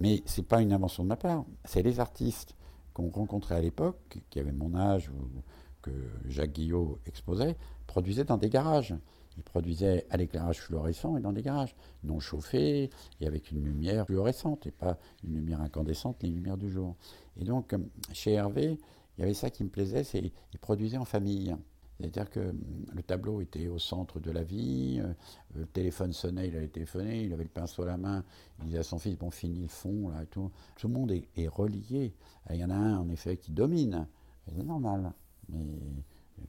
Mais 0.00 0.22
ce 0.26 0.40
n'est 0.40 0.46
pas 0.46 0.60
une 0.60 0.72
invention 0.72 1.04
de 1.04 1.08
ma 1.08 1.16
part, 1.16 1.44
c'est 1.64 1.82
les 1.82 2.00
artistes 2.00 2.56
qu'on 2.94 3.10
rencontrait 3.10 3.54
à 3.54 3.60
l'époque, 3.60 4.18
qui 4.28 4.40
avaient 4.40 4.50
mon 4.50 4.74
âge 4.74 5.08
ou 5.08 5.42
que 5.82 5.92
Jacques 6.26 6.52
Guillot 6.52 6.98
exposait, 7.06 7.56
produisaient 7.86 8.24
dans 8.24 8.38
des 8.38 8.50
garages. 8.50 8.94
Ils 9.36 9.42
produisaient 9.42 10.06
à 10.10 10.16
l'éclairage 10.16 10.60
fluorescent 10.60 11.16
et 11.16 11.20
dans 11.20 11.32
des 11.32 11.42
garages, 11.42 11.74
non 12.04 12.20
chauffés 12.20 12.90
et 13.20 13.26
avec 13.26 13.50
une 13.50 13.64
lumière 13.64 14.06
fluorescente 14.06 14.66
et 14.66 14.70
pas 14.70 14.98
une 15.24 15.34
lumière 15.34 15.60
incandescente, 15.60 16.22
les 16.22 16.30
lumières 16.30 16.58
du 16.58 16.70
jour. 16.70 16.96
Et 17.36 17.44
donc, 17.44 17.74
chez 18.12 18.32
Hervé, 18.32 18.78
il 19.16 19.20
y 19.20 19.24
avait 19.24 19.34
ça 19.34 19.50
qui 19.50 19.64
me 19.64 19.68
plaisait, 19.68 20.04
c'est 20.04 20.20
qu'il 20.20 20.60
produisait 20.60 20.98
en 20.98 21.04
famille. 21.04 21.54
C'est-à-dire 22.00 22.30
que 22.30 22.40
hum, 22.40 22.86
le 22.92 23.02
tableau 23.02 23.40
était 23.40 23.68
au 23.68 23.78
centre 23.78 24.18
de 24.18 24.30
la 24.30 24.42
vie, 24.42 25.00
euh, 25.00 25.12
le 25.54 25.66
téléphone 25.66 26.12
sonnait, 26.12 26.48
il 26.48 26.56
allait 26.56 26.68
téléphoner, 26.68 27.24
il 27.24 27.32
avait 27.32 27.44
le 27.44 27.48
pinceau 27.48 27.82
à 27.82 27.86
la 27.86 27.96
main, 27.96 28.24
il 28.58 28.66
disait 28.66 28.78
à 28.78 28.82
son 28.82 28.98
fils, 28.98 29.16
bon, 29.16 29.30
finis 29.30 29.62
le 29.62 29.68
fond, 29.68 30.08
là, 30.08 30.22
et 30.22 30.26
tout. 30.26 30.50
Tout 30.76 30.88
le 30.88 30.94
monde 30.94 31.12
est, 31.12 31.28
est 31.36 31.48
relié. 31.48 32.12
Il 32.50 32.56
y 32.56 32.64
en 32.64 32.70
a 32.70 32.74
un, 32.74 32.98
en 32.98 33.08
effet, 33.08 33.36
qui 33.36 33.52
domine. 33.52 34.06
C'est 34.48 34.64
normal, 34.64 35.12
mais 35.48 35.64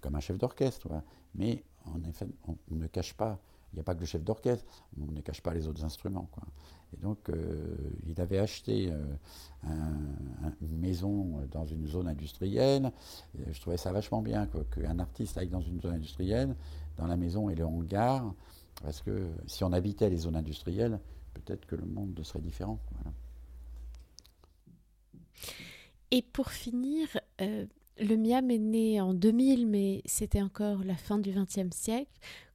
comme 0.02 0.15
un 0.15 0.19
chef 0.19 0.38
d'orchestre. 0.38 0.88
Mais 1.36 1.63
en 1.86 2.04
effet, 2.04 2.28
on, 2.48 2.76
ne 2.76 2.88
cache 2.88 3.13
pas 3.13 3.39
il 3.72 3.78
n'y 3.78 3.80
a 3.80 3.84
pas 3.84 3.96
que 3.96 4.02
le 4.02 4.06
chef 4.06 4.24
d'orchestre, 4.24 4.63
on 5.02 5.12
ne 5.12 5.22
cache 5.22 5.41
pas 5.41 5.52
les 5.52 5.67
autres 5.67 5.84
instruments. 5.84 6.30
Et 6.93 6.98
donc, 7.02 7.28
euh, 7.30 7.76
il 8.06 8.22
avait 8.22 8.38
acheté 8.38 8.93
une 9.63 10.78
maison 10.78 11.39
dans 11.52 11.65
une 11.65 11.88
zone 11.88 12.08
industrielle. 12.08 12.91
je 13.50 13.60
trouvais 13.60 13.78
ça 13.78 13.91
vachement 13.91 14.22
bien 14.22 14.48
qu'un 14.69 15.00
artiste 15.00 15.39
aille 15.39 15.50
dans 15.50 15.62
une 15.62 15.82
zone 15.82 15.96
industrielle, 15.96 16.56
dans 16.98 17.08
la 17.08 17.17
maison 17.17 17.50
et 17.50 17.56
le 17.56 17.65
hangar, 17.65 18.36
parce 18.84 19.02
que 19.02 19.32
si 19.48 19.63
on 19.63 19.72
habitait 19.74 20.10
les 20.10 20.17
zones 20.17 20.36
industrielles, 20.36 21.00
peut-être 21.34 21.65
que 21.65 21.76
le 21.76 21.86
monde 21.86 22.19
serait 22.24 22.41
différent. 22.41 22.80
Et 26.12 26.22
pour 26.22 26.52
finir, 26.52 27.08
euh, 27.41 27.65
le 27.99 28.15
Miam 28.15 28.49
est 28.49 28.60
né 28.60 29.01
en 29.01 29.13
2000, 29.13 29.67
mais 29.67 30.01
c'était 30.06 30.41
encore 30.41 30.84
la 30.84 30.95
fin 30.95 31.19
du 31.19 31.32
XXe 31.32 31.75
siècle. 31.75 32.12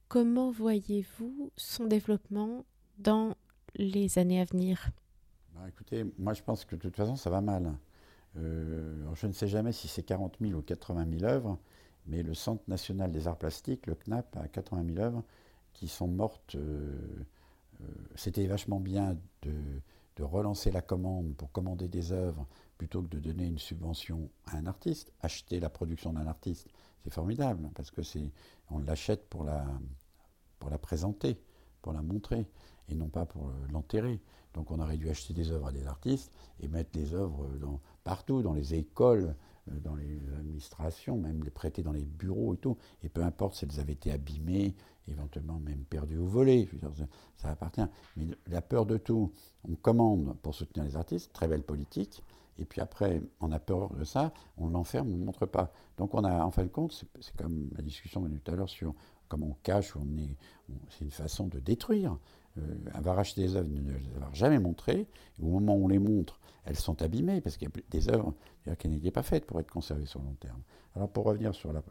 Comment 0.07 0.51
voyez-vous 0.51 1.51
son 1.55 1.85
développement 1.85 2.65
dans 2.97 3.35
les 3.75 4.17
années 4.17 4.41
à 4.41 4.45
venir? 4.45 4.89
Bah, 5.55 5.61
Écoutez, 5.67 6.05
moi 6.17 6.33
je 6.33 6.43
pense 6.43 6.65
que 6.65 6.75
de 6.75 6.81
toute 6.81 6.95
façon 6.95 7.15
ça 7.15 7.29
va 7.29 7.41
mal. 7.41 7.73
Euh, 8.37 9.05
je 9.15 9.27
ne 9.27 9.31
sais 9.31 9.47
jamais 9.47 9.71
si 9.71 9.87
c'est 9.87 10.03
40 10.03 10.37
000 10.41 10.53
ou 10.53 10.61
80 10.61 11.07
000 11.19 11.23
œuvres, 11.23 11.59
mais 12.05 12.23
le 12.23 12.33
Centre 12.33 12.63
national 12.67 13.11
des 13.11 13.27
arts 13.27 13.37
plastiques, 13.37 13.87
le 13.87 13.95
CNAP, 13.95 14.35
a 14.37 14.47
80 14.47 14.85
000 14.93 14.99
œuvres 14.99 15.23
qui 15.73 15.87
sont 15.87 16.07
mortes. 16.07 16.55
Euh, 16.55 16.97
c'était 18.15 18.45
vachement 18.45 18.79
bien 18.79 19.17
de, 19.43 19.53
de 20.17 20.23
relancer 20.23 20.71
la 20.71 20.81
commande 20.81 21.33
pour 21.35 21.51
commander 21.51 21.87
des 21.87 22.11
œuvres 22.11 22.45
plutôt 22.79 23.03
que 23.03 23.09
de 23.09 23.19
donner 23.19 23.45
une 23.45 23.59
subvention 23.59 24.31
à 24.47 24.57
un 24.57 24.65
artiste. 24.65 25.11
Acheter 25.21 25.59
la 25.59 25.69
production 25.69 26.13
d'un 26.13 26.25
artiste, 26.25 26.67
c'est 27.03 27.13
formidable 27.13 27.69
parce 27.75 27.91
que 27.91 28.01
c'est 28.01 28.31
on 28.71 28.79
l'achète 28.79 29.29
pour 29.29 29.43
la 29.43 29.67
pour 30.57 30.71
la 30.71 30.79
présenter, 30.79 31.39
pour 31.83 31.93
la 31.93 32.01
montrer 32.01 32.47
et 32.87 32.95
non 32.95 33.09
pas 33.09 33.27
pour 33.27 33.51
l'enterrer. 33.71 34.19
Donc 34.53 34.71
on 34.71 34.79
aurait 34.79 34.97
dû 34.97 35.09
acheter 35.09 35.33
des 35.33 35.51
œuvres 35.51 35.67
à 35.67 35.71
des 35.71 35.85
artistes 35.85 36.31
et 36.59 36.67
mettre 36.67 36.91
des 36.91 37.13
œuvres 37.13 37.47
partout, 38.03 38.41
dans 38.41 38.53
les 38.53 38.73
écoles, 38.73 39.35
euh, 39.69 39.79
dans 39.79 39.95
les 39.95 40.17
administrations, 40.37 41.17
même 41.17 41.43
les 41.43 41.51
prêter 41.51 41.83
dans 41.83 41.91
les 41.91 42.05
bureaux 42.05 42.55
et 42.55 42.57
tout. 42.57 42.77
Et 43.03 43.09
peu 43.09 43.23
importe 43.23 43.55
si 43.55 43.65
elles 43.65 43.79
avaient 43.79 43.93
été 43.93 44.11
abîmées, 44.11 44.75
éventuellement 45.07 45.59
même 45.59 45.83
perdues 45.83 46.17
ou 46.17 46.27
volées, 46.27 46.69
ça, 47.37 47.49
appartient. 47.49 47.85
Mais 48.17 48.27
la 48.47 48.61
peur 48.61 48.85
de 48.85 48.97
tout, 48.97 49.31
on 49.67 49.75
commande 49.75 50.35
pour 50.41 50.55
soutenir 50.55 50.85
les 50.85 50.95
artistes, 50.95 51.31
très 51.33 51.47
belle 51.47 51.63
politique, 51.63 52.23
et 52.59 52.65
puis 52.65 52.81
après, 52.81 53.21
on 53.39 53.51
a 53.51 53.59
peur 53.59 53.93
de 53.93 54.03
ça, 54.03 54.33
on 54.57 54.67
l'enferme, 54.67 55.13
on 55.13 55.17
ne 55.17 55.25
montre 55.25 55.45
pas. 55.45 55.71
Donc 55.97 56.13
on 56.13 56.23
a, 56.23 56.43
en 56.43 56.51
fin 56.51 56.63
de 56.63 56.69
compte, 56.69 57.05
c'est 57.19 57.35
comme 57.35 57.69
la 57.75 57.81
discussion 57.81 58.21
venue 58.21 58.39
tout 58.39 58.51
à 58.51 58.55
l'heure 58.55 58.69
sur 58.69 58.93
comment 59.27 59.47
on 59.47 59.57
cache, 59.63 59.95
on 59.95 60.17
est, 60.17 60.35
c'est 60.89 61.05
une 61.05 61.11
façon 61.11 61.47
de 61.47 61.59
détruire. 61.59 62.17
Euh, 62.57 62.61
avoir 62.93 63.19
acheté 63.19 63.41
des 63.41 63.55
œuvres, 63.55 63.69
ne 63.69 63.93
les 63.93 64.15
avoir 64.15 64.33
jamais 64.33 64.59
montrées, 64.59 65.07
au 65.41 65.45
moment 65.45 65.75
où 65.75 65.85
on 65.85 65.87
les 65.87 65.99
montre, 65.99 66.39
elles 66.65 66.75
sont 66.75 67.01
abîmées, 67.01 67.41
parce 67.41 67.57
qu'il 67.57 67.69
y 67.69 67.71
a 67.71 67.81
des 67.89 68.09
œuvres 68.09 68.33
qui 68.79 68.89
n'étaient 68.89 69.11
pas 69.11 69.23
faites 69.23 69.45
pour 69.45 69.59
être 69.59 69.71
conservées 69.71 70.05
sur 70.05 70.19
le 70.19 70.25
long 70.25 70.35
terme. 70.39 70.61
Alors 70.95 71.09
pour 71.09 71.25
revenir 71.25 71.55
sur 71.55 71.69
euh, 71.69 71.81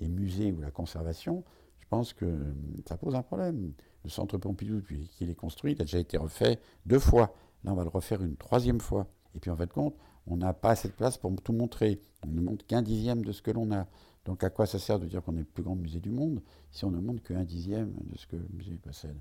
les 0.00 0.08
musées 0.08 0.52
ou 0.52 0.60
la 0.60 0.70
conservation, 0.70 1.44
je 1.78 1.86
pense 1.88 2.12
que 2.12 2.24
euh, 2.24 2.54
ça 2.88 2.96
pose 2.96 3.14
un 3.14 3.22
problème. 3.22 3.72
Le 4.04 4.10
centre 4.10 4.36
Pompidou, 4.38 4.76
depuis 4.76 5.08
qu'il 5.08 5.30
est 5.30 5.34
construit, 5.34 5.72
il 5.72 5.80
a 5.80 5.84
déjà 5.84 5.98
été 5.98 6.18
refait 6.18 6.60
deux 6.86 6.98
fois. 6.98 7.34
Là, 7.64 7.72
on 7.72 7.74
va 7.74 7.84
le 7.84 7.90
refaire 7.90 8.22
une 8.22 8.36
troisième 8.36 8.80
fois. 8.80 9.06
Et 9.34 9.40
puis 9.40 9.50
en 9.50 9.56
fin 9.56 9.66
de 9.66 9.72
compte, 9.72 9.94
on 10.30 10.36
n'a 10.36 10.52
pas 10.52 10.70
assez 10.70 10.88
de 10.88 10.92
place 10.92 11.16
pour 11.16 11.34
tout 11.42 11.52
montrer. 11.52 12.00
On 12.26 12.30
ne 12.30 12.40
montre 12.40 12.66
qu'un 12.66 12.82
dixième 12.82 13.24
de 13.24 13.32
ce 13.32 13.42
que 13.42 13.50
l'on 13.50 13.70
a. 13.72 13.86
Donc 14.24 14.44
à 14.44 14.50
quoi 14.50 14.66
ça 14.66 14.78
sert 14.78 14.98
de 14.98 15.06
dire 15.06 15.22
qu'on 15.22 15.34
est 15.34 15.40
le 15.40 15.44
plus 15.44 15.62
grand 15.62 15.76
musée 15.76 16.00
du 16.00 16.10
monde 16.10 16.40
si 16.70 16.84
on 16.84 16.90
ne 16.90 17.00
montre 17.00 17.22
qu'un 17.22 17.44
dixième 17.44 17.92
de 18.04 18.16
ce 18.16 18.26
que 18.26 18.36
le 18.36 18.46
musée 18.52 18.76
possède? 18.76 19.16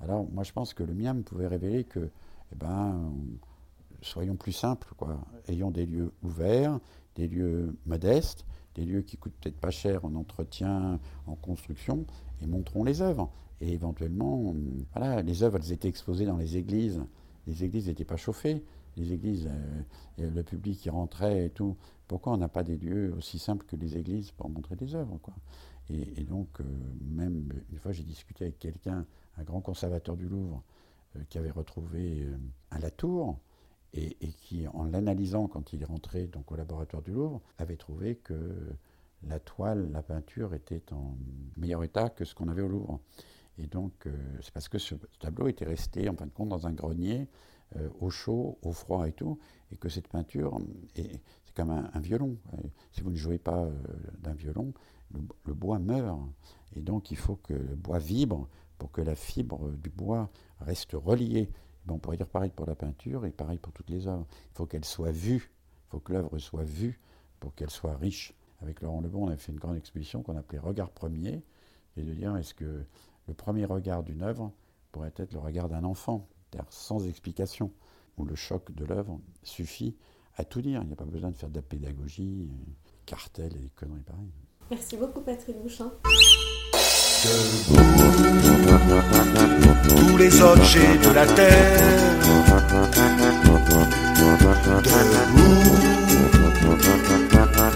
Alors 0.00 0.28
moi 0.30 0.44
je 0.44 0.52
pense 0.52 0.74
que 0.74 0.82
le 0.82 0.92
MIAM 0.92 1.22
pouvait 1.22 1.46
révéler 1.46 1.84
que, 1.84 2.10
eh 2.52 2.56
ben, 2.56 3.12
soyons 4.02 4.36
plus 4.36 4.52
simples. 4.52 4.92
Ayons 5.48 5.70
des 5.70 5.86
lieux 5.86 6.12
ouverts, 6.22 6.80
des 7.14 7.28
lieux 7.28 7.76
modestes, 7.86 8.44
des 8.74 8.84
lieux 8.84 9.02
qui 9.02 9.16
coûtent 9.16 9.34
peut-être 9.40 9.58
pas 9.58 9.70
cher 9.70 10.04
en 10.04 10.14
entretien, 10.14 10.98
en 11.26 11.34
construction, 11.34 12.04
et 12.42 12.46
montrons 12.46 12.84
les 12.84 13.02
œuvres. 13.02 13.30
Et 13.60 13.72
éventuellement, 13.72 14.54
voilà, 14.94 15.22
les 15.22 15.42
œuvres, 15.42 15.58
elles 15.58 15.72
étaient 15.72 15.88
exposées 15.88 16.24
dans 16.24 16.38
les 16.38 16.56
églises. 16.56 17.02
Les 17.46 17.64
églises 17.64 17.88
n'étaient 17.88 18.04
pas 18.04 18.16
chauffées. 18.16 18.64
Les 18.96 19.12
églises, 19.12 19.48
euh, 20.18 20.30
le 20.30 20.42
public 20.42 20.78
qui 20.78 20.90
rentrait 20.90 21.46
et 21.46 21.50
tout. 21.50 21.76
Pourquoi 22.08 22.32
on 22.32 22.36
n'a 22.36 22.48
pas 22.48 22.62
des 22.62 22.76
lieux 22.76 23.14
aussi 23.16 23.38
simples 23.38 23.64
que 23.66 23.76
les 23.76 23.96
églises 23.96 24.32
pour 24.32 24.48
montrer 24.48 24.76
des 24.76 24.94
œuvres 24.94 25.18
quoi? 25.18 25.34
Et, 25.92 26.22
donc, 26.22 26.60
euh, 26.60 26.64
même 27.00 27.48
une 27.72 27.78
fois, 27.78 27.90
j'ai 27.90 28.04
discuté 28.04 28.44
avec 28.44 28.60
quelqu'un, 28.60 29.04
un 29.36 29.42
grand 29.42 29.60
conservateur 29.60 30.16
du 30.16 30.28
Louvre, 30.28 30.62
euh, 31.16 31.20
qui 31.28 31.36
avait 31.36 31.50
retrouvé 31.50 32.28
à 32.70 32.78
la 32.78 32.92
tour 32.92 33.40
et, 33.92 34.14
qui, 34.14 34.68
en 34.68 34.84
l'analysant 34.84 35.48
quand 35.48 35.72
il 35.72 35.82
est 35.82 35.86
rentré 35.86 36.28
donc, 36.28 36.52
au 36.52 36.54
laboratoire 36.54 37.02
du 37.02 37.10
Louvre, 37.10 37.40
avait 37.58 37.76
trouvé 37.76 38.14
que 38.16 38.72
la 39.24 39.40
toile, 39.40 39.90
la 39.90 40.02
peinture 40.02 40.54
était 40.54 40.92
en 40.92 41.16
meilleur 41.56 41.82
état 41.82 42.08
que 42.08 42.24
ce 42.24 42.36
qu'on 42.36 42.46
avait 42.46 42.62
au 42.62 42.68
Louvre. 42.68 43.00
Et 43.58 43.66
donc, 43.66 44.08
c'est 44.40 44.54
parce 44.54 44.68
que 44.68 44.78
ce 44.78 44.94
tableau 45.18 45.48
était 45.48 45.64
resté, 45.64 46.08
en 46.08 46.14
fin 46.14 46.26
de 46.26 46.30
compte, 46.30 46.50
dans 46.50 46.68
un 46.68 46.72
grenier, 46.72 47.26
euh, 47.76 47.88
au 48.00 48.10
chaud, 48.10 48.58
au 48.62 48.72
froid 48.72 49.06
et 49.06 49.12
tout, 49.12 49.38
et 49.70 49.76
que 49.76 49.88
cette 49.88 50.08
peinture, 50.08 50.58
c'est 50.94 51.54
comme 51.54 51.70
un, 51.70 52.00
violon. 52.00 52.36
Si 52.92 53.00
vous 53.00 53.10
ne 53.10 53.16
jouez 53.16 53.38
pas 53.38 53.64
euh, 53.64 53.72
d'un 54.18 54.34
violon, 54.34 54.72
le, 55.44 55.54
bois 55.54 55.78
meurt. 55.78 56.18
Et 56.74 56.80
donc, 56.80 57.10
il 57.10 57.16
faut 57.16 57.36
que 57.36 57.54
le 57.54 57.76
bois 57.76 57.98
vibre 57.98 58.48
pour 58.78 58.90
que 58.90 59.00
la 59.00 59.14
fibre 59.14 59.70
du 59.72 59.90
bois 59.90 60.30
reste 60.60 60.92
reliée. 60.92 61.50
on 61.88 61.98
pourrait 61.98 62.16
dire 62.16 62.28
pareil 62.28 62.50
pour 62.50 62.66
la 62.66 62.74
peinture 62.74 63.26
et 63.26 63.30
pareil 63.30 63.58
pour 63.58 63.72
toutes 63.72 63.90
les 63.90 64.06
œuvres. 64.06 64.26
Il 64.52 64.56
faut 64.56 64.66
qu'elle 64.66 64.84
soit 64.84 65.12
vue, 65.12 65.50
il 65.86 65.90
faut 65.90 66.00
que 66.00 66.12
l'œuvre 66.12 66.38
soit 66.38 66.64
vue 66.64 67.00
pour 67.40 67.54
qu'elle 67.54 67.70
soit 67.70 67.96
riche. 67.96 68.34
Avec 68.62 68.82
Laurent 68.82 69.00
Lebon, 69.00 69.26
on 69.26 69.30
a 69.30 69.36
fait 69.36 69.52
une 69.52 69.58
grande 69.58 69.76
exposition 69.76 70.22
qu'on 70.22 70.36
appelait 70.36 70.58
Regard 70.58 70.90
premier, 70.90 71.42
et 71.96 72.02
de 72.02 72.12
dire 72.12 72.36
est-ce 72.36 72.54
que 72.54 72.84
le 73.26 73.34
premier 73.34 73.64
regard 73.64 74.02
d'une 74.02 74.22
œuvre 74.22 74.52
pourrait 74.92 75.12
être 75.16 75.32
le 75.32 75.38
regard 75.38 75.68
d'un 75.68 75.84
enfant, 75.84 76.28
sans 76.68 77.06
explication, 77.06 77.70
où 78.16 78.24
le 78.24 78.34
choc 78.34 78.70
de 78.72 78.84
l'œuvre 78.84 79.18
suffit 79.42 79.96
à 80.36 80.44
tout 80.44 80.60
dire. 80.60 80.80
Il 80.82 80.88
n'y 80.88 80.92
a 80.92 80.96
pas 80.96 81.04
besoin 81.04 81.30
de 81.30 81.36
faire 81.36 81.50
de 81.50 81.56
la 81.56 81.62
pédagogie, 81.62 82.48
cartel 83.06 83.52
et 83.56 83.60
des 83.60 83.70
conneries 83.70 84.02
pareilles. 84.02 84.32
Merci 84.70 84.96
beaucoup 84.96 85.20
Patrick 85.20 85.60
Bouchin. 85.60 85.90
tous 89.88 90.16
les 90.16 90.40
objets 90.40 90.98
de 90.98 91.10
la 91.10 91.26
terre. 91.26 92.20
Debout, 94.84 95.70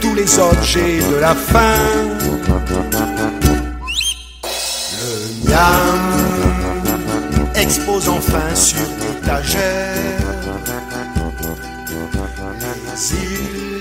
tous 0.01 0.15
les 0.15 0.39
objets 0.39 0.99
de 0.99 1.17
la 1.17 1.35
fin 1.35 1.77
enfin 8.09 8.55
sur 8.55 8.87
l'étagère 9.01 10.35
les 12.95 13.13
îles 13.15 13.81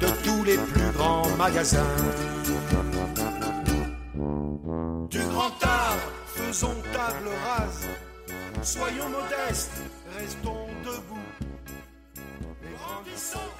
de 0.00 0.06
tous 0.24 0.44
les 0.44 0.56
plus 0.56 0.90
grands 0.92 1.28
magasins. 1.36 1.96
Du 5.10 5.18
grand 5.18 5.52
art, 5.62 5.98
faisons 6.26 6.76
table 6.92 7.30
rase, 7.44 7.88
soyons 8.62 9.08
modestes, 9.08 9.82
restons 10.16 10.68
debout, 10.84 11.30
grandissons 12.76 13.52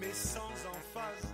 mais 0.00 0.12
sans 0.12 0.52
emphase. 0.68 1.28